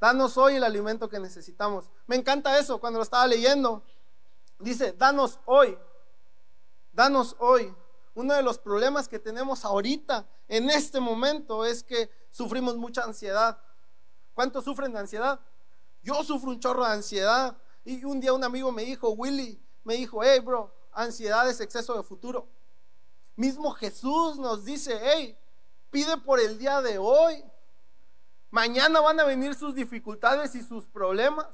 Danos 0.00 0.38
hoy 0.38 0.56
el 0.56 0.64
alimento 0.64 1.08
que 1.10 1.20
necesitamos. 1.20 1.90
Me 2.06 2.16
encanta 2.16 2.58
eso 2.58 2.80
cuando 2.80 2.98
lo 2.98 3.02
estaba 3.02 3.26
leyendo. 3.26 3.82
Dice, 4.58 4.92
danos 4.92 5.38
hoy. 5.44 5.78
Danos 6.92 7.36
hoy. 7.38 7.74
Uno 8.14 8.34
de 8.34 8.42
los 8.42 8.58
problemas 8.58 9.08
que 9.08 9.18
tenemos 9.18 9.64
ahorita, 9.64 10.26
en 10.48 10.70
este 10.70 11.00
momento, 11.00 11.66
es 11.66 11.82
que 11.82 12.10
sufrimos 12.30 12.76
mucha 12.76 13.04
ansiedad. 13.04 13.62
¿Cuántos 14.34 14.64
sufren 14.64 14.92
de 14.92 15.00
ansiedad? 15.00 15.38
Yo 16.02 16.24
sufro 16.24 16.50
un 16.50 16.60
chorro 16.60 16.84
de 16.84 16.92
ansiedad. 16.92 17.56
Y 17.84 18.02
un 18.04 18.20
día 18.20 18.32
un 18.32 18.42
amigo 18.42 18.72
me 18.72 18.84
dijo, 18.84 19.10
Willy, 19.10 19.62
me 19.84 19.94
dijo, 19.96 20.22
hey, 20.22 20.40
bro, 20.40 20.74
ansiedad 20.92 21.48
es 21.48 21.60
exceso 21.60 21.94
de 21.94 22.02
futuro. 22.02 22.48
Mismo 23.36 23.70
Jesús 23.72 24.38
nos 24.38 24.64
dice, 24.64 24.98
hey, 25.02 25.38
pide 25.90 26.16
por 26.16 26.40
el 26.40 26.58
día 26.58 26.80
de 26.80 26.96
hoy. 26.96 27.44
Mañana 28.50 29.00
van 29.00 29.20
a 29.20 29.24
venir 29.24 29.54
sus 29.54 29.74
dificultades 29.74 30.54
y 30.54 30.62
sus 30.62 30.86
problemas. 30.86 31.46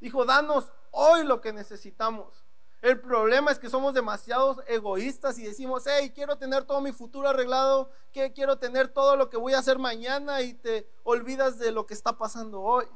Dijo, 0.00 0.24
danos 0.24 0.72
hoy 0.90 1.24
lo 1.24 1.40
que 1.40 1.52
necesitamos. 1.52 2.44
El 2.82 2.98
problema 2.98 3.50
es 3.50 3.58
que 3.58 3.68
somos 3.68 3.92
demasiados 3.92 4.58
egoístas 4.66 5.38
y 5.38 5.44
decimos, 5.44 5.84
hey, 5.86 6.12
quiero 6.14 6.38
tener 6.38 6.64
todo 6.64 6.80
mi 6.80 6.92
futuro 6.92 7.28
arreglado, 7.28 7.90
que 8.10 8.32
quiero 8.32 8.58
tener 8.58 8.88
todo 8.88 9.16
lo 9.16 9.28
que 9.28 9.36
voy 9.36 9.52
a 9.52 9.58
hacer 9.58 9.78
mañana 9.78 10.40
y 10.40 10.54
te 10.54 10.90
olvidas 11.04 11.58
de 11.58 11.72
lo 11.72 11.86
que 11.86 11.92
está 11.92 12.16
pasando 12.16 12.62
hoy. 12.62 12.86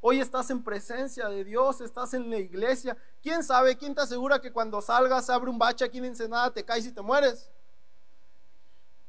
Hoy 0.00 0.20
estás 0.20 0.50
en 0.50 0.62
presencia 0.62 1.28
de 1.28 1.42
Dios, 1.42 1.80
estás 1.80 2.14
en 2.14 2.30
la 2.30 2.38
iglesia. 2.38 2.96
¿Quién 3.20 3.42
sabe? 3.42 3.76
¿Quién 3.76 3.94
te 3.94 4.02
asegura 4.02 4.40
que 4.40 4.52
cuando 4.52 4.80
salgas 4.80 5.28
abre 5.28 5.50
un 5.50 5.58
bache 5.58 5.84
aquí 5.84 5.98
en 5.98 6.04
Ensenada, 6.04 6.52
te 6.52 6.64
caes 6.64 6.86
y 6.86 6.92
te 6.92 7.02
mueres? 7.02 7.50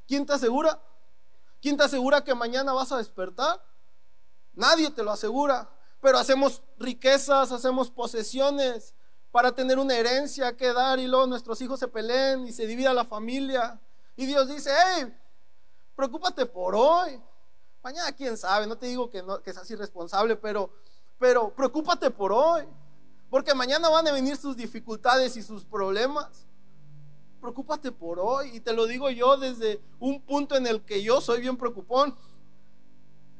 ¿Quién 0.07 0.25
te 0.25 0.33
asegura? 0.33 0.81
¿Quién 1.67 1.75
te 1.75 1.83
asegura 1.83 2.23
que 2.23 2.33
mañana 2.33 2.71
vas 2.71 2.93
a 2.93 2.97
despertar? 2.97 3.61
Nadie 4.53 4.89
te 4.89 5.03
lo 5.03 5.11
asegura. 5.11 5.69
Pero 5.99 6.17
hacemos 6.17 6.63
riquezas, 6.77 7.51
hacemos 7.51 7.91
posesiones 7.91 8.95
para 9.33 9.51
tener 9.51 9.77
una 9.77 9.93
herencia 9.93 10.55
que 10.55 10.71
dar 10.71 10.97
y 10.97 11.07
luego 11.07 11.27
nuestros 11.27 11.59
hijos 11.59 11.77
se 11.77 11.89
peleen 11.89 12.47
y 12.47 12.53
se 12.53 12.65
divida 12.67 12.93
la 12.93 13.03
familia. 13.03 13.81
Y 14.15 14.25
Dios 14.25 14.47
dice, 14.47 14.71
hey, 14.71 15.13
preocúpate 15.93 16.45
por 16.45 16.73
hoy. 16.73 17.21
Mañana 17.83 18.13
quién 18.13 18.37
sabe, 18.37 18.65
no 18.65 18.77
te 18.77 18.85
digo 18.85 19.09
que, 19.09 19.21
no, 19.21 19.43
que 19.43 19.51
seas 19.51 19.69
irresponsable, 19.69 20.37
pero, 20.37 20.71
pero 21.19 21.53
preocúpate 21.53 22.09
por 22.11 22.31
hoy. 22.31 22.65
Porque 23.29 23.53
mañana 23.53 23.89
van 23.89 24.07
a 24.07 24.13
venir 24.13 24.37
sus 24.37 24.55
dificultades 24.55 25.35
y 25.35 25.43
sus 25.43 25.65
problemas 25.65 26.46
preocúpate 27.39 27.91
por 27.91 28.19
hoy. 28.19 28.55
Y 28.55 28.59
te 28.59 28.73
lo 28.73 28.85
digo 28.85 29.09
yo 29.09 29.37
desde 29.37 29.81
un 29.99 30.21
punto 30.21 30.55
en 30.55 30.67
el 30.67 30.81
que 30.81 31.03
yo 31.03 31.21
soy 31.21 31.41
bien 31.41 31.57
preocupón. 31.57 32.15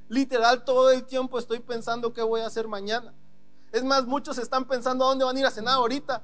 Literal, 0.10 0.64
todo 0.64 0.92
el 0.92 1.06
tiempo 1.06 1.38
estoy 1.38 1.60
pensando 1.60 2.14
qué 2.14 2.22
voy 2.22 2.42
a 2.42 2.48
hacer 2.48 2.68
mañana. 2.68 3.14
Es 3.72 3.84
más, 3.84 4.06
muchos 4.06 4.38
están 4.38 4.66
pensando 4.66 5.06
a 5.06 5.10
dónde 5.10 5.26
van 5.26 5.36
a 5.36 5.40
ir 5.40 5.46
a 5.46 5.52
cenar 5.52 5.76
ahorita. 5.76 6.24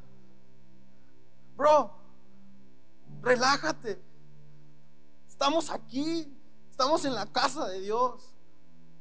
Bro, 1.57 1.91
relájate. 3.21 4.01
Estamos 5.27 5.69
aquí. 5.69 6.31
Estamos 6.69 7.05
en 7.05 7.13
la 7.13 7.25
casa 7.25 7.67
de 7.67 7.81
Dios. 7.81 8.33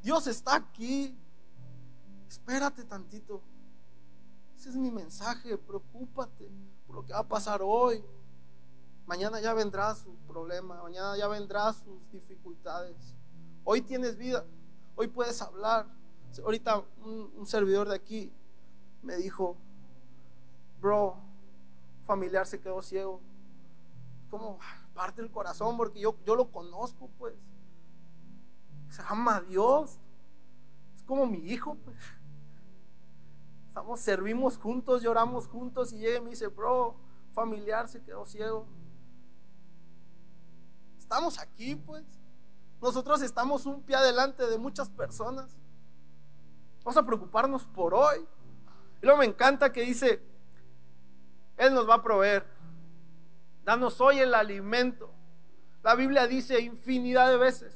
Dios 0.03 0.27
está 0.27 0.57
aquí. 0.57 1.17
Espérate 2.29 2.85
tantito. 2.85 3.43
Ese 4.57 4.71
es 4.71 4.77
mi 4.77 4.91
mensaje. 4.91 5.57
Preocúpate 5.57 6.51
por 6.87 6.97
lo 6.97 7.05
que 7.05 7.13
va 7.13 7.21
a 7.21 7.29
pasar 7.29 7.61
hoy. 7.63 8.05
Mañana 9.13 9.43
ya 9.43 9.53
vendrá 9.53 9.95
su 9.95 10.17
problema, 10.27 10.83
mañana 10.83 11.15
ya 11.19 11.29
vendrá 11.29 11.71
sus 11.75 12.11
dificultades. 12.11 12.97
Hoy 13.63 13.83
tienes 13.83 14.17
vida, 14.17 14.43
hoy 14.97 15.07
puedes 15.07 15.43
hablar. 15.43 15.87
Ahorita 16.43 16.83
un, 17.05 17.47
servidor 17.47 17.91
de 17.91 17.95
aquí 17.95 18.33
me 19.03 19.17
dijo, 19.17 19.55
bro, 20.81 21.19
familiar 22.07 22.47
se 22.47 22.59
quedó 22.59 22.81
ciego. 22.81 23.21
Como 24.31 24.59
parte 24.95 25.21
del 25.21 25.31
corazón, 25.31 25.77
porque 25.77 26.01
yo, 26.01 26.17
yo 26.25 26.35
lo 26.35 26.51
conozco, 26.51 27.11
pues. 27.19 27.35
Se 28.89 29.03
ama 29.09 29.37
a 29.37 29.41
Dios. 29.43 29.99
Es 30.97 31.03
como 31.03 31.27
mi 31.27 31.53
hijo, 31.53 31.75
pues. 31.85 31.99
Estamos, 33.69 34.01
servimos 34.01 34.57
juntos, 34.57 35.03
lloramos 35.03 35.49
juntos 35.49 35.93
y 35.93 35.99
llega 35.99 36.17
y 36.17 36.23
me 36.23 36.31
dice, 36.31 36.47
bro, 36.47 36.97
familiar 37.35 37.91
se 37.91 38.03
quedó 38.03 38.25
ciego 38.25 38.67
estamos 41.13 41.39
aquí, 41.39 41.77
pues. 41.77 42.03
nosotros 42.81 43.21
estamos 43.21 43.67
un 43.67 43.83
pie 43.83 43.97
adelante 43.97 44.47
de 44.47 44.57
muchas 44.57 44.89
personas. 44.89 45.55
Vamos 46.83 46.97
a 46.97 47.05
preocuparnos 47.05 47.67
por 47.67 47.93
hoy. 47.93 48.27
Y 49.03 49.05
luego 49.05 49.19
me 49.19 49.27
encanta 49.27 49.73
que 49.73 49.83
dice, 49.83 50.23
Él 51.59 51.75
nos 51.75 51.87
va 51.87 51.97
a 51.97 52.03
proveer. 52.03 52.47
Danos 53.63 54.01
hoy 54.01 54.21
el 54.21 54.35
alimento. 54.35 55.13
La 55.83 55.95
Biblia 55.97 56.27
dice 56.27 56.59
infinidad 56.63 57.29
de 57.29 57.37
veces 57.37 57.75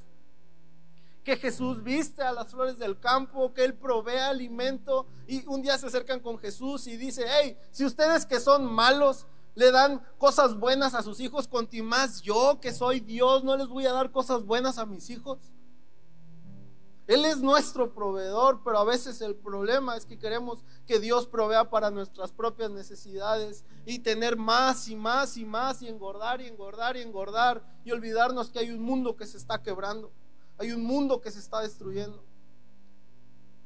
que 1.23 1.37
Jesús 1.37 1.83
viste 1.83 2.23
a 2.23 2.33
las 2.33 2.53
flores 2.53 2.79
del 2.79 2.99
campo, 2.99 3.53
que 3.53 3.65
Él 3.65 3.75
provee 3.75 4.17
alimento 4.17 5.09
y 5.27 5.47
un 5.47 5.61
día 5.61 5.77
se 5.77 5.89
acercan 5.89 6.21
con 6.21 6.39
Jesús 6.39 6.87
y 6.87 6.97
dice, 6.97 7.27
hey, 7.29 7.59
si 7.71 7.85
ustedes 7.85 8.25
que 8.25 8.41
son 8.41 8.65
malos 8.65 9.27
le 9.57 9.73
dan 9.73 10.03
cosas 10.19 10.55
buenas 10.55 10.95
a 10.95 11.03
sus 11.03 11.19
hijos, 11.19 11.49
conti 11.49 11.83
más 11.83 12.21
yo 12.21 12.61
que 12.61 12.73
soy 12.73 13.01
Dios, 13.01 13.43
no 13.43 13.57
les 13.57 13.69
voy 13.69 13.87
a 13.87 13.93
dar 13.93 14.13
cosas 14.13 14.45
buenas 14.45 14.79
a 14.79 14.85
mis 14.85 15.09
hijos. 15.09 15.39
Él 17.07 17.25
es 17.25 17.39
nuestro 17.39 17.95
proveedor, 17.95 18.61
pero 18.63 18.79
a 18.79 18.85
veces 18.85 19.21
el 19.23 19.35
problema 19.35 19.97
es 19.97 20.05
que 20.05 20.19
queremos 20.19 20.63
que 20.87 20.99
Dios 20.99 21.27
provea 21.27 21.71
para 21.71 21.91
nuestras 21.91 22.33
propias 22.33 22.71
necesidades 22.71 23.65
y 23.87 24.01
tener 24.01 24.37
más 24.37 24.89
y 24.89 24.97
más 24.97 25.37
y 25.39 25.47
más 25.47 25.81
y 25.81 25.89
engordar 25.89 26.43
y 26.43 26.49
engordar 26.49 26.97
y 26.99 27.03
engordar 27.03 27.63
y 27.85 27.93
olvidarnos 27.93 28.51
que 28.51 28.59
hay 28.59 28.71
un 28.71 28.83
mundo 28.83 29.17
que 29.17 29.27
se 29.27 29.39
está 29.39 29.63
quebrando. 29.63 30.13
Hay 30.59 30.73
un 30.73 30.85
mundo 30.85 31.21
que 31.23 31.31
se 31.31 31.39
está 31.39 31.61
destruyendo. 31.61 32.23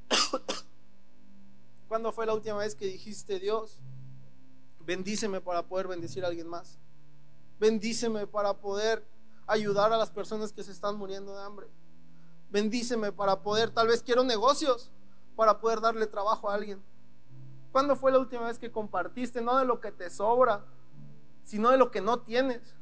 ¿Cuándo 1.89 2.13
fue 2.13 2.27
la 2.27 2.35
última 2.35 2.59
vez 2.59 2.77
que 2.77 2.87
dijiste, 2.87 3.41
Dios, 3.41 3.81
bendíceme 4.91 5.41
para 5.41 5.63
poder 5.63 5.87
bendecir 5.87 6.25
a 6.25 6.27
alguien 6.27 6.49
más? 6.49 6.77
Bendíceme 7.61 8.27
para 8.27 8.55
poder 8.55 9.07
ayudar 9.47 9.93
a 9.93 9.97
las 9.97 10.11
personas 10.11 10.53
que 10.53 10.65
se 10.65 10.73
están 10.73 10.97
muriendo 10.97 11.33
de 11.33 11.45
hambre. 11.45 11.69
Bendíceme 12.51 13.13
para 13.13 13.41
poder, 13.41 13.71
tal 13.71 13.87
vez 13.87 14.03
quiero 14.03 14.25
negocios, 14.25 14.91
para 15.37 15.61
poder 15.61 15.81
darle 15.81 16.09
trabajo 16.09 16.51
a 16.51 16.55
alguien. 16.55 16.83
¿Cuándo 17.71 17.95
fue 17.95 18.11
la 18.11 18.19
última 18.19 18.49
vez 18.49 18.59
que 18.59 18.73
compartiste? 18.73 19.41
No 19.41 19.59
de 19.59 19.65
lo 19.65 19.79
que 19.79 19.93
te 19.93 20.11
sobra, 20.11 20.65
sino 21.45 21.71
de 21.71 21.77
lo 21.77 21.93
que 21.93 22.01
no 22.01 22.23
tienes. 22.23 22.75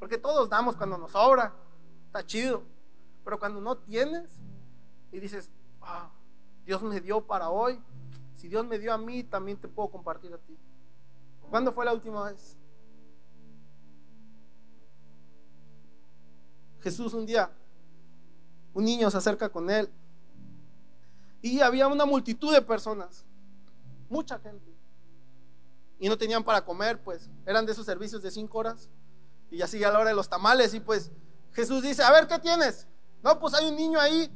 Porque 0.00 0.18
todos 0.18 0.50
damos 0.50 0.74
cuando 0.74 0.98
nos 0.98 1.12
sobra. 1.12 1.54
Está 2.06 2.26
chido. 2.26 2.64
Pero 3.24 3.38
cuando 3.38 3.60
no 3.60 3.76
tienes 3.78 4.40
y 5.12 5.20
dices, 5.20 5.52
ah, 5.82 6.10
Dios 6.66 6.82
me 6.82 7.00
dio 7.00 7.24
para 7.24 7.48
hoy, 7.50 7.80
si 8.34 8.48
Dios 8.48 8.66
me 8.66 8.80
dio 8.80 8.92
a 8.92 8.98
mí, 8.98 9.22
también 9.22 9.56
te 9.56 9.68
puedo 9.68 9.88
compartir 9.88 10.34
a 10.34 10.38
ti. 10.38 10.58
¿Cuándo 11.50 11.72
fue 11.72 11.84
la 11.84 11.92
última 11.92 12.24
vez? 12.24 12.56
Jesús 16.80 17.14
un 17.14 17.26
día, 17.26 17.50
un 18.74 18.84
niño 18.84 19.10
se 19.10 19.16
acerca 19.16 19.48
con 19.48 19.70
él 19.70 19.88
y 21.40 21.60
había 21.60 21.86
una 21.86 22.04
multitud 22.04 22.52
de 22.52 22.62
personas, 22.62 23.24
mucha 24.08 24.38
gente, 24.38 24.72
y 26.00 26.08
no 26.08 26.18
tenían 26.18 26.42
para 26.42 26.64
comer, 26.64 27.00
pues 27.02 27.30
eran 27.46 27.64
de 27.66 27.72
esos 27.72 27.86
servicios 27.86 28.22
de 28.22 28.30
cinco 28.30 28.58
horas 28.58 28.88
y 29.50 29.58
ya 29.58 29.68
sigue 29.68 29.86
a 29.86 29.92
la 29.92 30.00
hora 30.00 30.10
de 30.10 30.16
los 30.16 30.28
tamales 30.28 30.74
y 30.74 30.80
pues 30.80 31.12
Jesús 31.52 31.82
dice, 31.82 32.02
a 32.02 32.10
ver, 32.10 32.26
¿qué 32.26 32.38
tienes? 32.38 32.86
No, 33.22 33.38
pues 33.38 33.54
hay 33.54 33.68
un 33.68 33.76
niño 33.76 34.00
ahí 34.00 34.30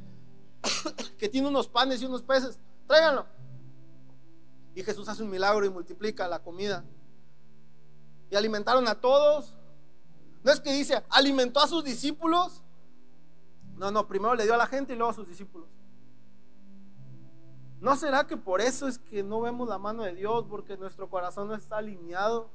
que 1.17 1.27
tiene 1.27 1.47
unos 1.47 1.67
panes 1.67 2.01
y 2.01 2.05
unos 2.05 2.21
peces. 2.21 2.59
Tráiganlo. 2.87 3.25
Y 4.75 4.83
Jesús 4.83 5.09
hace 5.09 5.23
un 5.23 5.29
milagro 5.29 5.65
y 5.65 5.69
multiplica 5.69 6.27
la 6.27 6.39
comida. 6.41 6.85
Y 8.29 8.35
alimentaron 8.35 8.87
a 8.87 8.95
todos. 8.95 9.55
No 10.43 10.51
es 10.51 10.59
que 10.59 10.71
dice, 10.73 11.03
alimentó 11.09 11.59
a 11.59 11.67
sus 11.67 11.83
discípulos. 11.83 12.61
No, 13.75 13.91
no, 13.91 14.07
primero 14.07 14.35
le 14.35 14.43
dio 14.43 14.53
a 14.53 14.57
la 14.57 14.67
gente 14.67 14.93
y 14.93 14.95
luego 14.95 15.11
a 15.11 15.15
sus 15.15 15.27
discípulos. 15.27 15.67
¿No 17.79 17.95
será 17.95 18.25
que 18.25 18.37
por 18.37 18.59
eso 18.59 18.87
es 18.87 18.97
que 18.97 19.21
no 19.21 19.41
vemos 19.41 19.69
la 19.69 19.77
mano 19.77 20.03
de 20.03 20.15
Dios? 20.15 20.45
Porque 20.49 20.77
nuestro 20.77 21.09
corazón 21.09 21.47
no 21.47 21.55
está 21.55 21.77
alineado 21.77 22.49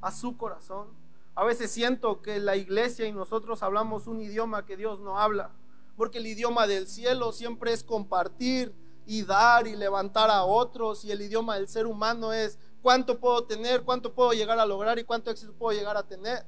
a 0.00 0.10
su 0.10 0.36
corazón. 0.36 0.88
A 1.34 1.44
veces 1.44 1.70
siento 1.70 2.22
que 2.22 2.38
la 2.40 2.56
iglesia 2.56 3.06
y 3.06 3.12
nosotros 3.12 3.62
hablamos 3.62 4.06
un 4.06 4.20
idioma 4.20 4.64
que 4.64 4.76
Dios 4.76 5.00
no 5.00 5.18
habla 5.18 5.50
porque 5.96 6.18
el 6.18 6.26
idioma 6.26 6.66
del 6.66 6.86
cielo 6.88 7.32
siempre 7.32 7.72
es 7.72 7.84
compartir 7.84 8.74
y 9.06 9.22
dar 9.22 9.66
y 9.66 9.76
levantar 9.76 10.30
a 10.30 10.44
otros, 10.44 11.04
y 11.04 11.10
el 11.10 11.22
idioma 11.22 11.56
del 11.56 11.68
ser 11.68 11.86
humano 11.86 12.32
es 12.32 12.58
cuánto 12.82 13.18
puedo 13.18 13.44
tener, 13.44 13.82
cuánto 13.82 14.12
puedo 14.12 14.32
llegar 14.32 14.58
a 14.58 14.66
lograr 14.66 14.98
y 14.98 15.04
cuánto 15.04 15.30
éxito 15.30 15.52
puedo 15.54 15.78
llegar 15.78 15.96
a 15.96 16.02
tener. 16.02 16.44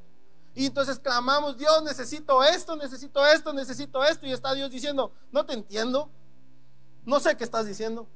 Y 0.55 0.67
entonces 0.67 0.99
clamamos, 0.99 1.57
Dios, 1.57 1.83
necesito 1.83 2.43
esto, 2.43 2.77
necesito 2.77 3.27
esto, 3.27 3.53
necesito 3.53 4.05
esto, 4.05 4.27
y 4.27 4.33
está 4.33 4.55
Dios 4.55 4.71
diciendo, 4.71 5.13
no 5.33 5.45
te 5.47 5.55
entiendo, 5.55 6.11
no 7.05 7.19
sé 7.21 7.37
qué 7.37 7.45
estás 7.45 7.67
diciendo, 7.67 8.07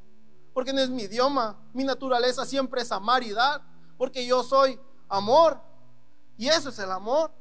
porque 0.54 0.72
no 0.72 0.80
es 0.80 0.90
mi 0.90 1.02
idioma, 1.02 1.58
mi 1.72 1.84
naturaleza 1.84 2.44
siempre 2.44 2.82
es 2.82 2.92
amar 2.92 3.22
y 3.22 3.32
dar, 3.32 3.62
porque 3.96 4.24
yo 4.26 4.42
soy 4.42 4.78
amor, 5.08 5.60
y 6.38 6.46
eso 6.48 6.68
es 6.68 6.78
el 6.78 6.90
amor. 6.92 7.32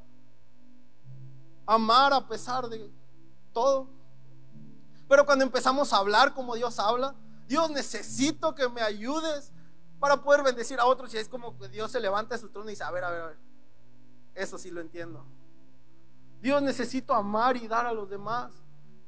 Amar 1.67 2.11
a 2.13 2.27
pesar 2.27 2.67
de 2.67 2.91
todo. 3.53 3.87
Pero 5.07 5.25
cuando 5.25 5.45
empezamos 5.45 5.93
a 5.93 5.97
hablar 5.97 6.33
como 6.33 6.55
Dios 6.55 6.79
habla, 6.79 7.15
Dios 7.47 7.69
necesito 7.69 8.55
que 8.55 8.67
me 8.67 8.81
ayudes 8.81 9.53
para 9.99 10.21
poder 10.21 10.43
bendecir 10.43 10.79
a 10.79 10.85
otros. 10.85 11.13
Y 11.13 11.17
es 11.17 11.27
como 11.29 11.57
que 11.57 11.67
Dios 11.69 11.91
se 11.91 11.99
levanta 11.99 12.35
de 12.35 12.41
su 12.41 12.49
trono 12.49 12.69
y 12.69 12.73
dice, 12.73 12.83
a 12.83 12.91
ver, 12.91 13.03
a 13.03 13.11
ver, 13.11 13.21
a 13.21 13.25
ver, 13.27 13.37
eso 14.35 14.57
sí 14.57 14.71
lo 14.71 14.81
entiendo. 14.81 15.25
Dios 16.41 16.61
necesito 16.61 17.13
amar 17.13 17.57
y 17.57 17.67
dar 17.67 17.85
a 17.85 17.93
los 17.93 18.09
demás. 18.09 18.53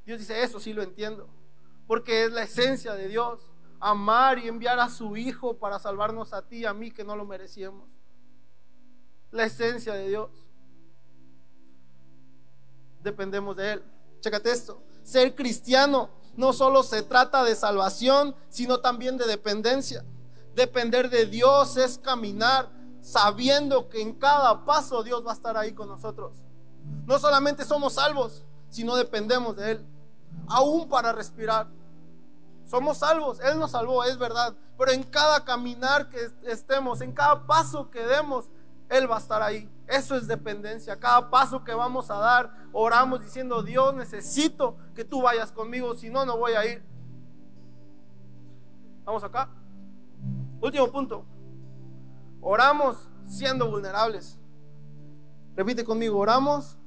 Dios 0.06 0.20
dice, 0.20 0.42
eso 0.44 0.60
sí 0.60 0.74
lo 0.74 0.82
entiendo. 0.82 1.30
Porque 1.88 2.26
es 2.26 2.32
la 2.32 2.44
esencia 2.44 2.96
de 2.96 3.08
Dios. 3.08 3.52
Amar 3.80 4.40
y 4.40 4.48
enviar 4.48 4.80
a 4.80 4.90
su 4.90 5.16
Hijo 5.16 5.58
para 5.58 5.80
salvarnos 5.80 6.34
a 6.34 6.42
ti 6.42 6.58
y 6.58 6.66
a 6.66 6.74
mí 6.74 6.92
que 6.92 7.04
no 7.04 7.16
lo 7.16 7.26
merecíamos. 7.26 7.88
La 9.32 9.46
esencia 9.46 9.94
de 9.94 10.08
Dios. 10.08 10.32
Dependemos 13.04 13.56
de 13.56 13.74
Él. 13.74 13.84
Chécate 14.20 14.52
esto. 14.52 14.82
Ser 15.04 15.36
cristiano 15.36 16.10
no 16.36 16.54
solo 16.54 16.84
se 16.84 17.04
trata 17.04 17.44
de 17.44 17.56
salvación, 17.56 18.36
sino 18.50 18.80
también 18.80 19.18
de 19.18 19.26
dependencia. 19.26 20.04
Depender 20.60 21.10
de 21.10 21.26
Dios 21.26 21.78
es 21.78 21.98
caminar 21.98 22.70
sabiendo 23.00 23.88
que 23.88 24.02
en 24.02 24.14
cada 24.14 24.66
paso 24.66 25.04
Dios 25.04 25.26
va 25.26 25.32
a 25.32 25.34
estar 25.34 25.56
ahí 25.56 25.72
con 25.72 25.88
nosotros. 25.88 26.36
No 27.06 27.18
solamente 27.18 27.64
somos 27.64 27.94
salvos, 27.94 28.44
sino 28.68 28.98
dependemos 28.98 29.56
de 29.56 29.72
Él. 29.72 29.86
Aún 30.50 30.90
para 30.90 31.14
respirar. 31.14 31.70
Somos 32.66 32.98
salvos, 32.98 33.40
Él 33.40 33.58
nos 33.58 33.72
salvó, 33.72 34.04
es 34.04 34.18
verdad. 34.18 34.54
Pero 34.78 34.92
en 34.92 35.04
cada 35.04 35.46
caminar 35.46 36.10
que 36.10 36.30
estemos, 36.44 37.00
en 37.00 37.14
cada 37.14 37.48
paso 37.48 37.90
que 37.90 38.06
demos, 38.06 38.50
Él 38.90 39.10
va 39.10 39.16
a 39.16 39.20
estar 39.20 39.42
ahí. 39.42 39.72
Eso 39.88 40.18
es 40.18 40.28
dependencia. 40.28 41.00
Cada 41.00 41.30
paso 41.30 41.64
que 41.64 41.74
vamos 41.74 42.12
a 42.12 42.16
dar, 42.16 42.54
oramos 42.74 43.22
diciendo, 43.22 43.64
Dios, 43.64 43.96
necesito 43.96 44.76
que 44.94 45.06
tú 45.06 45.22
vayas 45.22 45.54
conmigo, 45.54 45.96
si 45.96 46.10
no, 46.10 46.26
no 46.26 46.38
voy 46.38 46.52
a 46.52 46.66
ir. 46.66 46.84
Vamos 49.06 49.24
acá. 49.24 49.50
Último 50.62 50.92
punto. 50.92 51.26
Oramos 52.42 53.10
siendo 53.26 53.70
vulnerables. 53.70 54.38
Repite 55.56 55.84
conmigo, 55.84 56.18
oramos 56.18 56.78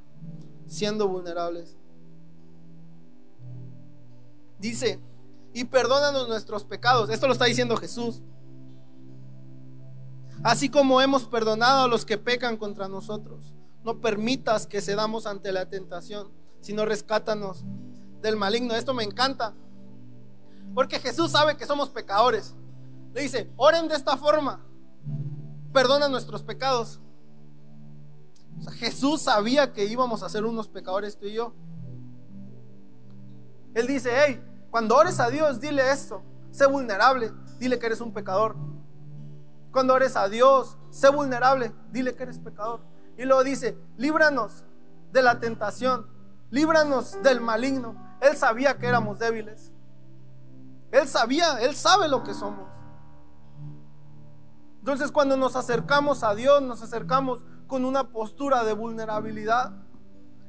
siendo 0.66 1.08
vulnerables. 1.08 1.76
Dice, 4.58 5.00
y 5.52 5.64
perdónanos 5.64 6.28
nuestros 6.28 6.64
pecados. 6.64 7.10
Esto 7.10 7.26
lo 7.26 7.32
está 7.32 7.46
diciendo 7.46 7.76
Jesús 7.76 8.22
así 10.42 10.68
como 10.68 11.00
hemos 11.00 11.26
perdonado 11.26 11.84
a 11.84 11.88
los 11.88 12.04
que 12.04 12.18
pecan 12.18 12.56
contra 12.56 12.88
nosotros. 12.88 13.54
No 13.84 14.00
permitas 14.00 14.66
que 14.66 14.80
cedamos 14.80 15.26
ante 15.26 15.52
la 15.52 15.66
tentación, 15.68 16.30
sino 16.60 16.84
rescátanos 16.84 17.64
del 18.20 18.36
maligno. 18.36 18.74
Esto 18.74 18.94
me 18.94 19.04
encanta, 19.04 19.54
porque 20.74 21.00
Jesús 21.00 21.30
sabe 21.32 21.56
que 21.56 21.66
somos 21.66 21.90
pecadores. 21.90 22.54
Le 23.12 23.22
dice, 23.22 23.52
oren 23.56 23.88
de 23.88 23.94
esta 23.94 24.16
forma, 24.16 24.60
perdona 25.72 26.08
nuestros 26.08 26.42
pecados. 26.42 27.00
Jesús 28.74 29.22
sabía 29.22 29.72
que 29.72 29.84
íbamos 29.84 30.22
a 30.22 30.28
ser 30.28 30.44
unos 30.44 30.68
pecadores 30.68 31.18
tú 31.18 31.26
y 31.26 31.34
yo. 31.34 31.52
Él 33.74 33.86
dice, 33.86 34.10
hey, 34.14 34.42
cuando 34.70 34.96
ores 34.96 35.18
a 35.20 35.28
Dios, 35.28 35.60
dile 35.60 35.90
esto, 35.90 36.22
sé 36.50 36.66
vulnerable, 36.66 37.32
dile 37.58 37.78
que 37.78 37.86
eres 37.86 38.00
un 38.00 38.12
pecador. 38.12 38.56
Cuando 39.72 39.94
ores 39.94 40.16
a 40.16 40.28
Dios, 40.28 40.76
sé 40.90 41.08
vulnerable, 41.08 41.72
dile 41.90 42.14
que 42.14 42.22
eres 42.22 42.38
pecador. 42.38 42.80
Y 43.16 43.24
luego 43.24 43.44
dice, 43.44 43.76
líbranos 43.96 44.64
de 45.12 45.22
la 45.22 45.40
tentación, 45.40 46.06
líbranos 46.50 47.22
del 47.22 47.40
maligno. 47.40 47.96
Él 48.20 48.36
sabía 48.36 48.78
que 48.78 48.86
éramos 48.86 49.18
débiles. 49.18 49.72
Él 50.90 51.08
sabía, 51.08 51.58
Él 51.60 51.74
sabe 51.74 52.08
lo 52.08 52.22
que 52.22 52.34
somos. 52.34 52.71
Entonces 54.82 55.12
cuando 55.12 55.36
nos 55.36 55.54
acercamos 55.54 56.24
a 56.24 56.34
Dios, 56.34 56.60
nos 56.60 56.82
acercamos 56.82 57.44
con 57.68 57.84
una 57.84 58.08
postura 58.08 58.64
de 58.64 58.72
vulnerabilidad. 58.72 59.70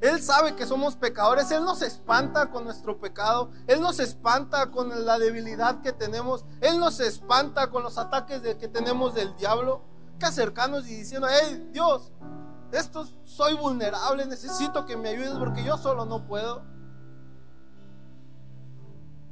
Él 0.02 0.24
sabe 0.24 0.56
que 0.56 0.66
somos 0.66 0.96
pecadores, 0.96 1.52
Él 1.52 1.64
nos 1.64 1.84
espanta 1.84 2.50
con 2.50 2.64
nuestro 2.64 3.00
pecado, 3.00 3.52
Él 3.68 3.80
nos 3.80 4.00
espanta 4.00 4.72
con 4.72 5.06
la 5.06 5.20
debilidad 5.20 5.82
que 5.82 5.94
tenemos, 5.94 6.46
Él 6.62 6.80
nos 6.80 7.00
espanta 7.00 7.70
con 7.70 7.84
los 7.84 8.00
ataques 8.00 8.42
que 8.56 8.68
tenemos 8.68 9.14
del 9.14 9.36
diablo. 9.36 9.84
Que 10.18 10.26
acercarnos 10.26 10.88
y 10.88 10.96
diciendo, 10.96 11.28
hey 11.30 11.70
Dios, 11.72 12.12
esto 12.72 13.08
soy 13.26 13.54
vulnerable, 13.54 14.26
necesito 14.26 14.88
que 14.88 14.98
me 14.98 15.10
ayudes 15.10 15.38
porque 15.38 15.64
yo 15.64 15.78
solo 15.78 16.06
no 16.06 16.26
puedo. 16.26 16.64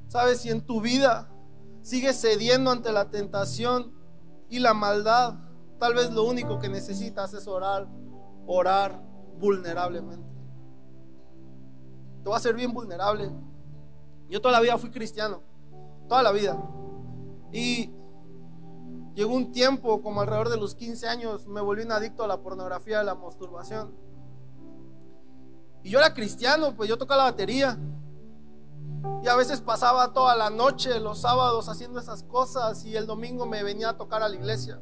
Sabes, 0.10 0.42
si 0.42 0.52
en 0.52 0.62
tu 0.62 0.80
vida 0.80 1.28
sigues 1.82 2.22
cediendo 2.22 2.70
ante 2.70 2.92
la 2.92 3.10
tentación 3.10 4.00
y 4.52 4.60
la 4.60 4.76
maldad, 4.76 5.34
tal 5.80 5.96
vez 5.96 6.12
lo 6.12 6.24
único 6.26 6.60
que 6.60 6.70
necesitas 6.70 7.34
es 7.34 7.48
orar, 7.48 7.88
orar 8.46 9.02
vulnerablemente 9.40 10.32
te 12.24 12.30
va 12.30 12.38
a 12.38 12.40
ser 12.40 12.56
bien 12.56 12.74
vulnerable. 12.74 13.32
Yo 14.30 14.42
toda 14.42 14.54
la 14.54 14.62
vida 14.62 14.78
fui 14.78 14.90
cristiano, 14.90 15.42
toda 16.08 16.24
la 16.24 16.32
vida. 16.32 16.58
Y 17.52 17.92
llegó 19.16 19.34
un 19.34 19.52
tiempo, 19.52 20.02
como 20.02 20.22
alrededor 20.22 20.50
de 20.50 20.58
los 20.58 20.76
15 20.76 21.08
años, 21.08 21.48
me 21.48 21.62
volví 21.62 21.84
un 21.84 21.92
adicto 21.92 22.24
a 22.24 22.28
la 22.28 22.42
pornografía, 22.42 23.02
a 23.02 23.04
la 23.04 23.16
masturbación. 23.16 23.94
Y 25.84 25.90
yo 25.90 26.00
era 26.00 26.14
cristiano, 26.14 26.76
pues 26.76 26.88
yo 26.88 26.98
tocaba 26.98 27.24
la 27.24 27.32
batería. 27.32 27.78
Y 29.24 29.28
a 29.28 29.36
veces 29.36 29.62
pasaba 29.62 30.14
toda 30.14 30.36
la 30.36 30.50
noche, 30.50 31.00
los 31.00 31.22
sábados, 31.22 31.70
haciendo 31.70 32.00
esas 32.00 32.24
cosas 32.24 32.86
y 32.86 32.96
el 32.96 33.06
domingo 33.06 33.46
me 33.46 33.64
venía 33.64 33.90
a 33.90 33.98
tocar 33.98 34.24
a 34.24 34.30
la 34.30 34.36
iglesia. 34.36 34.80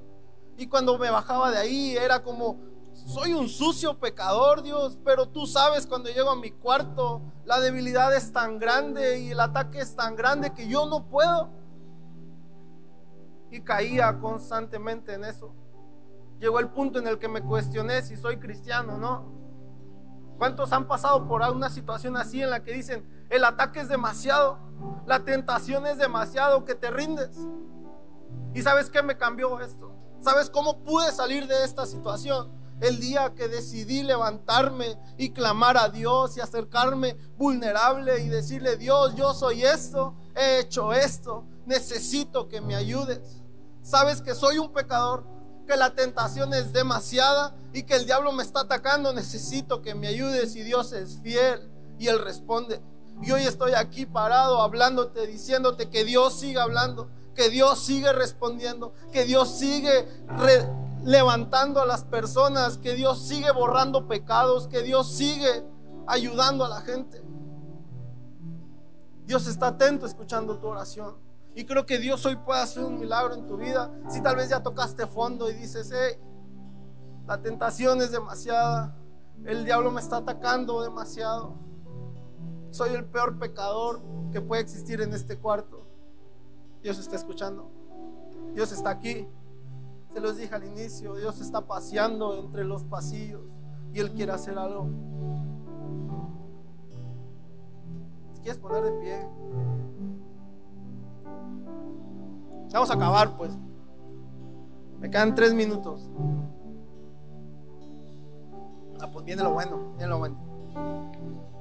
Y 0.58 0.68
cuando 0.68 0.98
me 0.98 1.10
bajaba 1.10 1.52
de 1.52 1.58
ahí 1.58 1.96
era 1.96 2.22
como, 2.24 2.60
soy 2.94 3.34
un 3.34 3.48
sucio 3.48 3.98
pecador, 4.00 4.62
Dios, 4.62 4.98
pero 5.04 5.28
tú 5.28 5.46
sabes 5.46 5.88
cuando 5.88 6.10
llego 6.10 6.30
a 6.30 6.36
mi 6.36 6.52
cuarto, 6.52 7.22
la 7.46 7.60
debilidad 7.60 8.14
es 8.16 8.32
tan 8.32 8.60
grande 8.60 9.20
y 9.20 9.32
el 9.32 9.40
ataque 9.40 9.80
es 9.80 9.96
tan 9.96 10.16
grande 10.16 10.54
que 10.54 10.68
yo 10.68 10.86
no 10.86 11.06
puedo. 11.06 11.50
Y 13.52 13.62
caía 13.62 14.20
constantemente 14.20 15.14
en 15.14 15.24
eso. 15.24 15.54
Llegó 16.40 16.60
el 16.60 16.70
punto 16.70 17.00
en 17.00 17.08
el 17.08 17.20
que 17.20 17.28
me 17.28 17.42
cuestioné 17.42 18.02
si 18.02 18.16
soy 18.16 18.38
cristiano, 18.38 18.98
¿no? 18.98 19.40
¿Cuántos 20.38 20.72
han 20.72 20.88
pasado 20.88 21.28
por 21.28 21.42
una 21.42 21.70
situación 21.70 22.16
así 22.16 22.42
en 22.42 22.50
la 22.50 22.64
que 22.64 22.72
dicen, 22.72 23.19
el 23.30 23.44
ataque 23.44 23.82
es 23.82 23.90
demasiado, 23.90 24.58
la 25.06 25.24
tentación 25.24 25.86
es 25.88 25.98
demasiado, 25.98 26.66
que 26.66 26.76
te 26.76 26.92
rindes? 26.92 27.38
¿Y 28.54 28.62
sabes 28.62 28.90
qué 28.90 29.04
me 29.04 29.18
cambió 29.18 29.60
esto? 29.60 29.92
¿Sabes 30.22 30.50
cómo 30.50 30.84
pude 30.84 31.12
salir 31.12 31.48
de 31.48 31.64
esta 31.64 31.86
situación? 31.86 32.52
El 32.82 33.00
día 33.00 33.34
que 33.36 33.48
decidí 33.48 34.04
levantarme 34.04 34.98
y 35.18 35.32
clamar 35.32 35.78
a 35.78 35.90
Dios 35.90 36.38
y 36.38 36.42
acercarme 36.42 37.18
vulnerable 37.38 38.22
y 38.22 38.30
decirle, 38.30 38.78
Dios, 38.78 39.16
yo 39.16 39.34
soy 39.34 39.64
esto, 39.64 40.16
he 40.36 40.60
hecho 40.60 40.94
esto, 40.94 41.46
necesito 41.66 42.48
que 42.48 42.62
me 42.62 42.76
ayudes. 42.76 43.42
Sabes 43.82 44.22
que 44.22 44.34
soy 44.34 44.58
un 44.58 44.72
pecador, 44.72 45.26
que 45.68 45.76
la 45.76 45.94
tentación 45.94 46.54
es 46.54 46.74
demasiada 46.74 47.56
y 47.74 47.84
que 47.84 47.96
el 47.96 48.06
diablo 48.06 48.32
me 48.32 48.44
está 48.44 48.62
atacando, 48.62 49.14
necesito 49.14 49.82
que 49.82 49.94
me 49.94 50.08
ayudes 50.08 50.56
y 50.56 50.64
Dios 50.64 50.94
es 50.94 51.20
fiel. 51.20 51.72
Y 52.00 52.08
él 52.08 52.20
responde. 52.24 52.82
Y 53.22 53.32
hoy 53.32 53.44
estoy 53.44 53.74
aquí 53.74 54.06
parado 54.06 54.62
hablándote, 54.62 55.28
diciéndote 55.28 55.90
que 55.90 56.06
Dios 56.06 56.40
sigue 56.40 56.60
hablando, 56.60 57.10
que 57.36 57.50
Dios 57.50 57.80
sigue 57.80 58.14
respondiendo, 58.14 58.94
que 59.12 59.26
Dios 59.26 59.58
sigue 59.58 60.08
levantando 61.04 61.82
a 61.82 61.86
las 61.86 62.04
personas, 62.04 62.78
que 62.78 62.96
Dios 62.96 63.22
sigue 63.22 63.52
borrando 63.52 64.08
pecados, 64.08 64.68
que 64.68 64.84
Dios 64.84 65.12
sigue 65.12 65.66
ayudando 66.08 66.66
a 66.66 66.70
la 66.70 66.82
gente. 66.82 67.22
Dios 69.26 69.48
está 69.48 69.68
atento 69.68 70.06
escuchando 70.06 70.58
tu 70.58 70.68
oración. 70.68 71.16
Y 71.56 71.66
creo 71.66 71.86
que 71.86 71.98
Dios 71.98 72.26
hoy 72.26 72.36
puede 72.38 72.62
hacer 72.62 72.84
un 72.84 73.00
milagro 73.00 73.34
en 73.34 73.48
tu 73.48 73.58
vida. 73.58 73.92
Si 74.10 74.22
tal 74.22 74.38
vez 74.38 74.50
ya 74.50 74.64
tocaste 74.64 75.06
fondo 75.08 75.50
y 75.50 75.54
dices, 75.54 75.92
hey, 75.94 76.18
la 77.28 77.42
tentación 77.42 78.02
es 78.02 78.12
demasiada, 78.12 78.96
el 79.46 79.66
diablo 79.66 79.92
me 79.92 80.02
está 80.02 80.18
atacando 80.18 80.82
demasiado. 80.82 81.69
Soy 82.72 82.94
el 82.94 83.06
peor 83.06 83.40
pecador 83.40 84.02
que 84.32 84.42
puede 84.42 84.62
existir 84.62 85.02
en 85.02 85.14
este 85.14 85.38
cuarto. 85.38 85.86
Dios 86.84 87.00
está 87.00 87.16
escuchando. 87.16 87.70
Dios 88.54 88.72
está 88.72 88.92
aquí. 88.92 89.28
Se 90.14 90.20
los 90.20 90.38
dije 90.38 90.54
al 90.54 90.64
inicio, 90.64 91.16
Dios 91.16 91.40
está 91.40 91.62
paseando 91.68 92.36
entre 92.40 92.64
los 92.64 92.84
pasillos 92.84 93.42
y 93.94 94.00
Él 94.00 94.12
quiere 94.12 94.32
hacer 94.32 94.58
algo. 94.58 94.88
Si 98.34 98.42
quieres 98.42 98.60
poner 98.60 98.84
de 98.84 98.92
pie. 99.00 99.28
Vamos 102.72 102.90
a 102.90 102.94
acabar 102.94 103.38
pues. 103.38 103.52
Me 105.00 105.10
quedan 105.10 105.36
tres 105.36 105.54
minutos. 105.54 106.10
Ah, 109.00 109.10
pues 109.12 109.26
viene 109.26 109.44
lo 109.44 109.54
bueno, 109.54 109.94
viene 109.98 110.08
lo 110.08 110.20
bueno. 110.20 110.38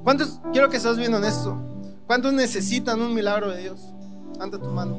¿Cuántos, 0.04 0.40
quiero 0.52 0.68
que 0.70 0.76
estás 0.76 0.96
viendo 0.96 1.18
en 1.18 1.24
esto? 1.24 1.56
¿Cuántos 2.06 2.32
necesitan 2.32 3.00
un 3.00 3.14
milagro 3.14 3.50
de 3.50 3.62
Dios? 3.62 3.80
Ante 4.40 4.58
tu 4.58 4.70
mano. 4.70 4.98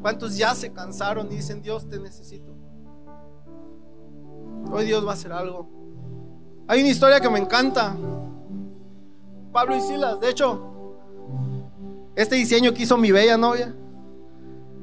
¿Cuántos 0.00 0.36
ya 0.36 0.54
se 0.54 0.72
cansaron 0.72 1.30
y 1.32 1.36
dicen, 1.36 1.62
Dios, 1.62 1.88
te 1.88 1.98
necesito? 1.98 2.54
Hoy 4.70 4.86
Dios 4.86 5.06
va 5.06 5.10
a 5.10 5.14
hacer 5.14 5.32
algo. 5.32 5.68
Hay 6.66 6.80
una 6.80 6.90
historia 6.90 7.20
que 7.20 7.28
me 7.28 7.38
encanta. 7.38 7.96
Pablo 9.52 9.76
y 9.76 9.80
Silas, 9.80 10.20
de 10.20 10.30
hecho, 10.30 10.98
este 12.16 12.36
diseño 12.36 12.74
que 12.74 12.82
hizo 12.82 12.96
mi 12.96 13.12
bella 13.12 13.36
novia, 13.36 13.74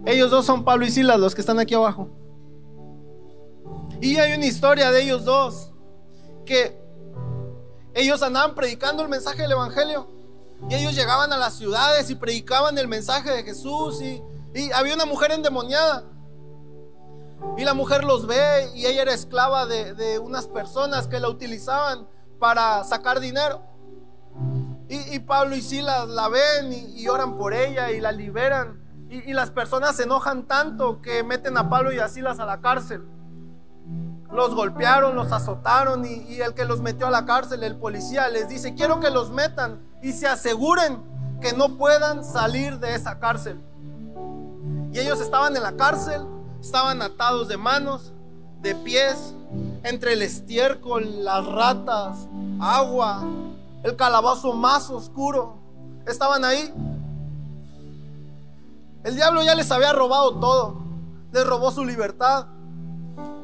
ellos 0.05 0.31
dos 0.31 0.45
son 0.45 0.63
Pablo 0.63 0.85
y 0.85 0.91
Silas, 0.91 1.19
los 1.19 1.35
que 1.35 1.41
están 1.41 1.59
aquí 1.59 1.73
abajo. 1.73 2.09
Y 3.99 4.17
hay 4.17 4.33
una 4.33 4.45
historia 4.45 4.91
de 4.91 5.03
ellos 5.03 5.25
dos, 5.25 5.71
que 6.45 6.81
ellos 7.93 8.21
andaban 8.23 8.56
predicando 8.56 9.04
el 9.04 9.10
mensaje 9.10 9.41
del 9.41 9.51
Evangelio. 9.51 10.10
Y 10.69 10.75
ellos 10.75 10.93
llegaban 10.93 11.34
a 11.34 11.38
las 11.38 11.56
ciudades 11.56 12.10
y 12.10 12.15
predicaban 12.15 12.77
el 12.77 12.88
mensaje 12.88 13.32
de 13.32 13.43
Jesús 13.43 14.01
y 14.01 14.21
y 14.54 14.71
había 14.71 14.95
una 14.95 15.06
mujer 15.06 15.32
endemoniada. 15.32 16.04
Y 17.58 17.63
la 17.63 17.73
mujer 17.73 18.04
los 18.04 18.27
ve 18.27 18.69
y 18.75 18.86
ella 18.86 19.04
era 19.04 19.13
esclava 19.13 19.65
de, 19.65 20.19
unas 20.19 20.47
personas 20.47 21.08
que 21.08 21.19
la 21.19 21.30
utilizaban 21.30 22.08
para 22.39 22.84
sacar 22.84 23.19
dinero. 23.19 23.63
Y, 24.89 25.19
Pablo 25.19 25.56
y 25.56 25.62
Silas 25.62 26.10
la 26.10 26.27
ven 26.27 26.73
y, 26.73 27.08
oran 27.08 27.38
por 27.38 27.54
ella 27.54 27.91
y 27.91 28.01
la 28.01 28.12
liberan. 28.12 28.82
Y, 29.10 29.34
las 29.34 29.51
personas 29.51 29.95
se 29.95 30.04
enojan 30.04 30.47
tanto 30.47 31.01
que 31.01 31.23
meten 31.23 31.58
a 31.58 31.69
Pablo 31.69 31.93
y 31.93 31.99
a 31.99 32.10
Silas 32.10 32.39
a 32.39 32.45
la 32.45 32.60
cárcel. 32.60 33.04
Los 34.34 34.56
golpearon, 34.56 35.15
los 35.15 35.32
azotaron 35.32 36.06
y, 36.06 36.39
el 36.39 36.54
que 36.54 36.65
los 36.65 36.82
metió 36.82 37.08
a 37.08 37.12
la 37.12 37.26
cárcel, 37.26 37.63
el 37.63 37.76
policía, 37.76 38.30
les 38.30 38.48
dice, 38.48 38.74
quiero 38.76 39.00
que 39.00 39.10
los 39.10 39.30
metan 39.30 39.82
y 40.02 40.13
se 40.13 40.28
aseguren 40.28 41.02
que 41.41 41.54
no 41.54 41.78
puedan 41.78 42.24
salir 42.24 42.80
de 42.80 42.96
esa 42.96 43.20
cárcel. 43.20 43.62
Y 44.94 45.00
ellos 45.00 45.20
estaban 45.20 45.56
en 45.56 45.63
la 45.63 45.74
cárcel, 45.74 46.26
estaban 46.62 47.02
atados 47.02 47.48
de 47.48 47.58
manos, 47.58 48.13
de 48.62 48.76
pies, 48.76 49.34
entre 49.84 50.13
el 50.13 50.22
estiércol, 50.22 51.26
las 51.26 51.46
ratas, 51.46 52.28
agua, 52.60 53.24
el 53.84 53.96
calabozo 53.96 54.54
más 54.54 54.89
oscuro. 54.89 55.58
Estaban 56.06 56.46
ahí. 56.46 56.74
El 59.04 59.15
diablo 59.15 59.44
ya 59.44 59.56
les 59.56 59.72
había 59.72 59.94
robado 59.94 60.39
todo. 60.39 60.78
Les 61.32 61.46
robó 61.46 61.72
su 61.72 61.84
libertad. 61.84 62.48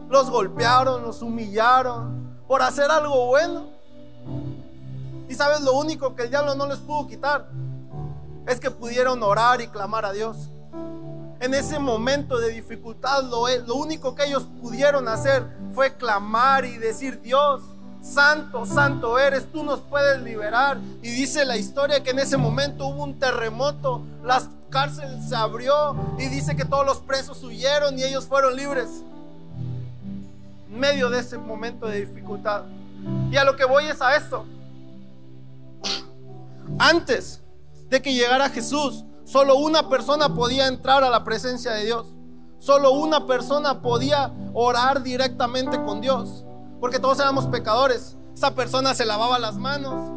Los 0.09 0.29
golpearon, 0.29 1.03
los 1.03 1.21
humillaron 1.21 2.37
por 2.47 2.61
hacer 2.61 2.89
algo 2.89 3.27
bueno. 3.27 3.67
Y 5.29 5.35
sabes, 5.35 5.61
lo 5.61 5.73
único 5.73 6.15
que 6.15 6.23
el 6.23 6.29
diablo 6.29 6.55
no 6.55 6.65
les 6.67 6.79
pudo 6.79 7.07
quitar 7.07 7.49
es 8.47 8.59
que 8.59 8.71
pudieron 8.71 9.21
orar 9.23 9.59
y 9.61 9.67
clamar 9.67 10.05
a 10.05 10.13
Dios 10.13 10.49
en 11.39 11.53
ese 11.53 11.79
momento 11.79 12.39
de 12.39 12.51
dificultad, 12.51 13.23
lo, 13.23 13.47
lo 13.47 13.75
único 13.75 14.15
que 14.15 14.25
ellos 14.25 14.47
pudieron 14.61 15.07
hacer 15.07 15.45
fue 15.73 15.95
clamar 15.95 16.65
y 16.65 16.77
decir, 16.77 17.21
Dios, 17.21 17.61
santo, 18.01 18.65
santo 18.65 19.19
eres, 19.19 19.51
tú 19.51 19.63
nos 19.63 19.81
puedes 19.81 20.21
liberar. 20.21 20.77
Y 21.01 21.09
dice 21.09 21.45
la 21.45 21.57
historia 21.57 22.01
que 22.03 22.11
en 22.11 22.19
ese 22.19 22.37
momento 22.37 22.87
hubo 22.87 23.03
un 23.03 23.19
terremoto, 23.19 24.01
la 24.23 24.41
cárcel 24.69 25.21
se 25.27 25.35
abrió 25.35 25.95
y 26.17 26.27
dice 26.27 26.55
que 26.55 26.65
todos 26.65 26.85
los 26.85 26.99
presos 26.99 27.43
huyeron 27.43 27.97
y 27.97 28.03
ellos 28.03 28.25
fueron 28.25 28.55
libres. 28.55 29.03
Medio 30.77 31.09
de 31.09 31.19
ese 31.19 31.37
momento 31.37 31.87
de 31.87 32.05
dificultad. 32.05 32.63
Y 33.31 33.37
a 33.37 33.43
lo 33.43 33.55
que 33.55 33.65
voy 33.65 33.85
es 33.85 34.01
a 34.01 34.15
esto. 34.15 34.45
Antes 36.77 37.41
de 37.89 38.01
que 38.01 38.13
llegara 38.13 38.49
Jesús, 38.49 39.05
Solo 39.27 39.57
una 39.57 39.89
persona 39.89 40.33
podía 40.33 40.67
entrar 40.67 41.03
a 41.03 41.09
la 41.09 41.25
presencia 41.25 41.73
de 41.73 41.83
Dios. 41.83 42.07
Solo 42.59 42.91
una 42.93 43.27
persona 43.27 43.81
podía 43.81 44.31
orar 44.53 45.03
directamente 45.03 45.83
con 45.83 45.99
Dios. 45.99 46.45
Porque 46.79 46.97
todos 46.97 47.19
éramos 47.19 47.45
pecadores. 47.47 48.15
Esa 48.33 48.55
persona 48.55 48.93
se 48.93 49.05
lavaba 49.05 49.37
las 49.37 49.55
manos, 49.55 50.11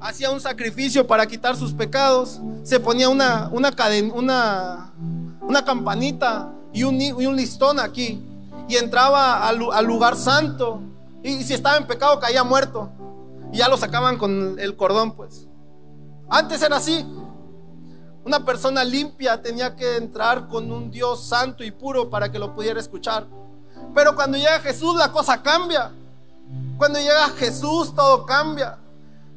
hacía 0.00 0.30
un 0.30 0.40
sacrificio 0.40 1.06
para 1.06 1.26
quitar 1.26 1.56
sus 1.56 1.72
pecados, 1.72 2.40
se 2.62 2.78
ponía 2.78 3.08
una, 3.08 3.50
una, 3.52 3.74
una, 4.14 4.92
una 5.40 5.64
campanita 5.64 6.52
y 6.72 6.84
un, 6.84 7.00
y 7.00 7.10
un, 7.26 7.34
listón 7.34 7.80
aquí 7.80 8.24
y 8.68 8.76
entraba 8.76 9.46
al, 9.46 9.86
lugar 9.86 10.16
santo 10.16 10.80
y 11.22 11.42
si 11.44 11.54
estaba 11.54 11.76
en 11.76 11.86
pecado 11.86 12.18
caía 12.18 12.44
muerto 12.44 12.90
y 13.52 13.58
ya 13.58 13.68
lo 13.68 13.76
sacaban 13.76 14.18
con 14.18 14.56
el 14.58 14.76
cordón 14.76 15.12
pues. 15.12 15.46
Antes 16.28 16.62
era 16.62 16.76
así. 16.76 17.06
Una 18.24 18.44
persona 18.44 18.82
limpia 18.82 19.40
tenía 19.40 19.76
que 19.76 19.96
entrar 19.96 20.48
con 20.48 20.72
un 20.72 20.90
Dios 20.90 21.28
santo 21.28 21.62
y 21.62 21.70
puro 21.70 22.10
para 22.10 22.32
que 22.32 22.40
lo 22.40 22.54
pudiera 22.54 22.80
escuchar. 22.80 23.26
Pero 23.94 24.16
cuando 24.16 24.36
llega 24.36 24.58
Jesús 24.58 24.96
la 24.96 25.12
cosa 25.12 25.42
cambia. 25.42 25.92
Cuando 26.76 26.98
llega 26.98 27.28
Jesús 27.36 27.94
todo 27.94 28.26
cambia. 28.26 28.78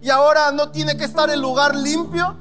Y 0.01 0.09
ahora 0.09 0.51
no 0.51 0.69
tiene 0.71 0.97
que 0.97 1.03
estar 1.03 1.29
el 1.29 1.39
lugar 1.39 1.75
limpio. 1.75 2.35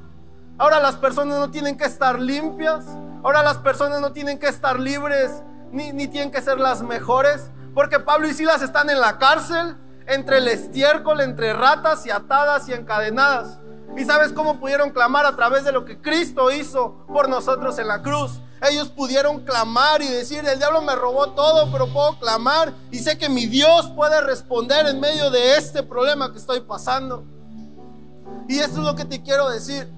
Ahora 0.57 0.81
las 0.81 0.97
personas 0.97 1.39
no 1.39 1.51
tienen 1.51 1.77
que 1.77 1.85
estar 1.85 2.19
limpias. 2.19 2.87
Ahora 3.23 3.43
las 3.43 3.59
personas 3.59 4.01
no 4.01 4.13
tienen 4.13 4.39
que 4.39 4.49
estar 4.49 4.81
libres 4.81 5.43
ni, 5.73 5.93
ni 5.93 6.09
tienen 6.09 6.31
que 6.31 6.43
ser 6.43 6.59
las 6.59 6.83
mejores. 6.83 7.51
Porque 7.75 8.01
Pablo 8.01 8.29
y 8.29 8.35
Silas 8.35 8.63
están 8.63 8.91
en 8.91 9.01
la 9.01 9.19
cárcel, 9.19 9.77
entre 10.07 10.39
el 10.39 10.49
estiércol, 10.49 11.21
entre 11.21 11.53
ratas 11.53 12.07
y 12.07 12.11
atadas 12.11 12.69
y 12.69 12.73
encadenadas. 12.73 13.59
¿Y 13.97 14.05
sabes 14.05 14.33
cómo 14.33 14.59
pudieron 14.61 14.91
clamar 14.91 15.27
a 15.27 15.37
través 15.37 15.65
de 15.65 15.73
lo 15.73 15.85
que 15.85 16.01
Cristo 16.01 16.51
hizo 16.51 17.05
por 17.09 17.29
nosotros 17.29 17.79
en 17.79 17.89
la 17.89 18.03
cruz? 18.03 18.41
Ellos 18.69 18.89
pudieron 18.89 19.45
clamar 19.45 20.03
y 20.03 20.09
decir, 20.09 20.45
el 20.47 20.59
diablo 20.59 20.83
me 20.83 20.97
robó 20.97 21.31
todo, 21.31 21.71
pero 21.71 21.93
puedo 21.93 22.19
clamar 22.19 22.73
y 22.91 22.99
sé 22.99 23.17
que 23.17 23.29
mi 23.29 23.47
Dios 23.47 23.91
puede 23.95 24.21
responder 24.21 24.87
en 24.87 24.99
medio 24.99 25.31
de 25.31 25.57
este 25.57 25.83
problema 25.83 26.33
que 26.33 26.39
estoy 26.39 26.61
pasando. 26.61 27.25
Y 28.49 28.59
esto 28.59 28.79
es 28.79 28.85
lo 28.85 28.97
que 28.97 29.05
te 29.05 29.23
quiero 29.23 29.49
decir. 29.51 29.89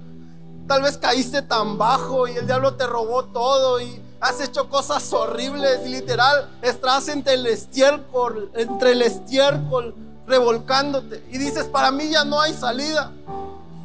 Tal 0.66 0.82
vez 0.82 0.98
caíste 0.98 1.42
tan 1.42 1.78
bajo 1.78 2.28
y 2.28 2.36
el 2.36 2.46
diablo 2.46 2.74
te 2.74 2.86
robó 2.86 3.24
todo 3.24 3.80
y 3.80 4.02
has 4.20 4.40
hecho 4.40 4.68
cosas 4.68 5.12
horribles 5.12 5.88
literal 5.88 6.50
estás 6.62 7.08
entre 7.08 7.34
el 7.34 7.46
estiércol, 7.46 8.50
entre 8.54 8.92
el 8.92 9.02
estiércol 9.02 9.94
revolcándote 10.26 11.24
y 11.30 11.38
dices, 11.38 11.64
para 11.64 11.90
mí 11.90 12.10
ya 12.10 12.24
no 12.24 12.40
hay 12.40 12.52
salida 12.52 13.12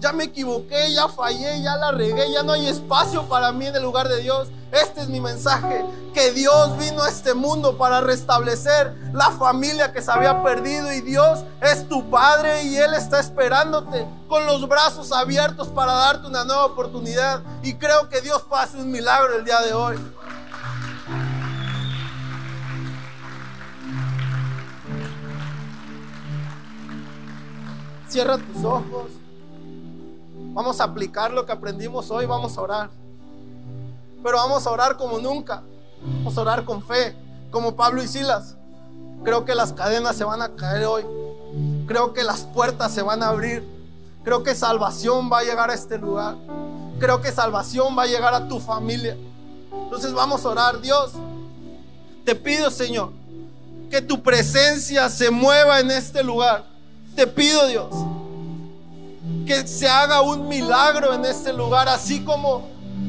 ya 0.05 0.11
me 0.13 0.25
equivoqué, 0.25 0.93
ya 0.93 1.07
fallé, 1.07 1.63
ya 1.63 1.75
la 1.77 1.91
regué, 1.91 2.31
ya 2.31 2.43
no 2.43 2.53
hay 2.53 2.67
espacio 2.67 3.23
para 3.27 3.51
mí 3.51 3.65
en 3.65 3.75
el 3.75 3.81
lugar 3.81 4.07
de 4.07 4.21
Dios. 4.21 4.49
Este 4.71 5.01
es 5.01 5.07
mi 5.07 5.21
mensaje, 5.21 5.83
que 6.13 6.31
Dios 6.31 6.77
vino 6.77 7.01
a 7.01 7.09
este 7.09 7.33
mundo 7.33 7.77
para 7.77 8.01
restablecer 8.01 8.93
la 9.13 9.31
familia 9.31 9.93
que 9.93 10.01
se 10.01 10.11
había 10.11 10.43
perdido 10.43 10.91
y 10.91 11.01
Dios 11.01 11.39
es 11.61 11.88
tu 11.88 12.09
Padre 12.09 12.63
y 12.63 12.75
Él 12.75 12.93
está 12.93 13.19
esperándote 13.19 14.05
con 14.27 14.45
los 14.45 14.67
brazos 14.67 15.11
abiertos 15.11 15.69
para 15.69 15.93
darte 15.93 16.27
una 16.27 16.43
nueva 16.43 16.65
oportunidad. 16.65 17.41
Y 17.63 17.75
creo 17.75 18.09
que 18.09 18.21
Dios 18.21 18.43
pase 18.43 18.77
un 18.77 18.91
milagro 18.91 19.38
el 19.38 19.45
día 19.45 19.61
de 19.61 19.73
hoy. 19.73 19.97
Cierra 28.16 28.38
tus 28.38 28.63
ojos. 28.63 29.11
Vamos 30.53 30.80
a 30.80 30.86
aplicar 30.86 31.34
lo 31.34 31.45
que 31.45 31.51
aprendimos 31.51 32.09
hoy, 32.11 32.26
vamos 32.26 32.57
a 32.57 32.61
orar. 32.61 32.89
Pero 34.24 34.38
vamos 34.38 34.66
a 34.66 34.72
orar 34.72 34.95
como 34.95 35.20
nunca. 35.20 35.63
Vamos 36.01 36.38
a 36.38 36.41
orar 36.41 36.63
con 36.63 36.82
fe, 36.82 37.13
como 37.51 37.76
Pablo 37.76 38.01
y 38.01 38.07
Silas. 38.07 38.55
Creo 39.26 39.43
que 39.43 39.53
las 39.53 39.74
cadenas 39.74 40.16
se 40.16 40.24
van 40.24 40.41
a 40.41 40.55
caer 40.55 40.86
hoy. 40.86 41.03
Creo 41.88 42.13
que 42.13 42.24
las 42.24 42.45
puertas 42.45 42.93
se 42.93 43.01
van 43.01 43.22
a 43.22 43.28
abrir. 43.28 43.68
Creo 44.24 44.43
que 44.43 44.55
salvación 44.55 45.30
va 45.30 45.39
a 45.39 45.43
llegar 45.43 45.70
a 45.70 45.74
este 45.74 45.97
lugar. 45.97 46.38
Creo 47.01 47.20
que 47.20 47.34
salvación 47.34 47.97
va 47.97 48.03
a 48.03 48.07
llegar 48.07 48.34
a 48.34 48.47
tu 48.47 48.61
familia. 48.61 49.18
Entonces 49.74 50.13
vamos 50.13 50.45
a 50.45 50.49
orar, 50.51 50.80
Dios. 50.80 51.11
Te 52.24 52.34
pido, 52.34 52.72
Señor, 52.72 53.11
que 53.91 54.01
tu 54.01 54.24
presencia 54.24 55.09
se 55.09 55.32
mueva 55.32 55.82
en 55.82 55.91
este 55.91 56.24
lugar. 56.24 56.74
Te 57.16 57.28
pido, 57.28 57.66
Dios, 57.68 57.88
que 59.47 59.66
se 59.66 59.88
haga 59.88 60.20
un 60.20 60.49
milagro 60.49 61.13
en 61.13 61.24
este 61.24 61.53
lugar, 61.53 61.88
así 61.88 62.26
como 62.26 62.68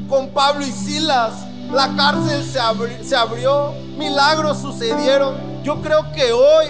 con 0.09 0.29
Pablo 0.29 0.65
y 0.65 0.71
Silas. 0.71 1.33
La 1.73 1.93
cárcel 1.97 2.45
se, 2.45 3.17
abrió, 3.17 3.73
milagros 3.99 4.59
sucedieron. 4.59 5.35
Yo 5.65 5.83
creo 5.83 6.13
que 6.13 6.33
hoy 6.33 6.67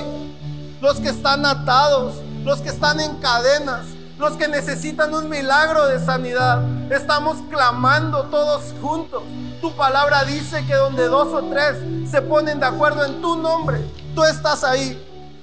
los 0.81 0.99
que 0.99 1.11
están 1.11 1.45
atados, 1.45 2.15
los 2.43 2.63
que 2.63 2.71
están 2.71 3.01
en 3.01 3.17
cadenas, 3.17 3.85
los 4.19 4.33
que 4.39 4.49
necesitan 4.49 5.13
un 5.13 5.29
milagro 5.29 5.87
de 5.89 6.03
sanidad, 6.03 6.63
estamos 6.91 7.37
clamando 7.51 8.23
todos 8.31 8.73
juntos. 8.81 9.23
Tu 9.61 9.71
palabra 9.77 10.25
dice 10.25 10.65
que 10.65 10.75
donde 10.75 11.07
dos 11.09 11.35
o 11.35 11.43
tres 11.51 11.77
se 12.11 12.23
ponen 12.23 12.61
de 12.61 12.67
acuerdo 12.67 13.05
en 13.05 13.21
tu 13.21 13.37
nombre, 13.37 13.79
tú 14.15 14.25
estás 14.25 14.65
ahí. 14.65 14.99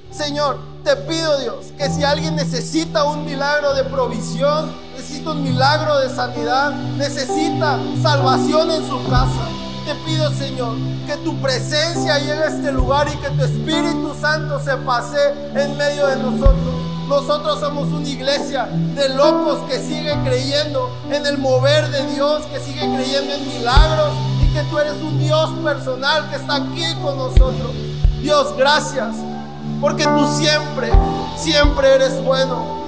Señor, 0.10 0.73
te 0.84 0.96
pido 0.98 1.40
Dios 1.40 1.68
que 1.78 1.90
si 1.90 2.04
alguien 2.04 2.36
necesita 2.36 3.06
un 3.06 3.26
milagro 3.26 3.74
de 3.74 3.84
provisión, 3.86 4.72
necesita 4.96 5.32
un 5.32 5.44
milagro 5.44 6.00
de 6.00 6.10
sanidad, 6.10 6.72
necesita 6.98 7.80
salvación 8.02 8.70
en 8.70 8.88
su 8.88 9.02
casa, 9.10 9.48
te 9.86 9.96
pido 10.06 10.30
Señor 10.32 10.76
que 11.08 11.16
tu 11.18 11.36
presencia 11.42 12.20
llegue 12.20 12.44
a 12.44 12.48
este 12.48 12.72
lugar 12.72 13.08
y 13.08 13.18
que 13.18 13.30
tu 13.30 13.44
Espíritu 13.44 14.14
Santo 14.20 14.60
se 14.60 14.76
pase 14.78 15.18
en 15.56 15.78
medio 15.78 16.08
de 16.08 16.18
nosotros. 16.18 16.74
Nosotros 17.08 17.60
somos 17.60 17.90
una 17.90 18.08
iglesia 18.08 18.68
de 18.96 19.10
locos 19.10 19.60
que 19.70 19.80
sigue 19.80 20.14
creyendo 20.24 20.90
en 21.12 21.26
el 21.26 21.38
mover 21.38 21.90
de 21.90 22.06
Dios, 22.14 22.46
que 22.46 22.60
sigue 22.60 22.80
creyendo 22.80 23.34
en 23.34 23.48
milagros 23.48 24.14
y 24.42 24.54
que 24.54 24.64
tú 24.64 24.80
eres 24.80 24.96
un 25.02 25.20
Dios 25.20 25.50
personal 25.64 26.30
que 26.30 26.38
está 26.38 26.56
aquí 26.56 26.86
con 27.02 27.18
nosotros. 27.18 27.72
Dios, 28.22 28.56
gracias 28.58 29.16
porque 29.84 30.06
tú 30.06 30.26
siempre, 30.38 30.90
siempre 31.36 31.96
eres 31.96 32.24
bueno. 32.24 32.84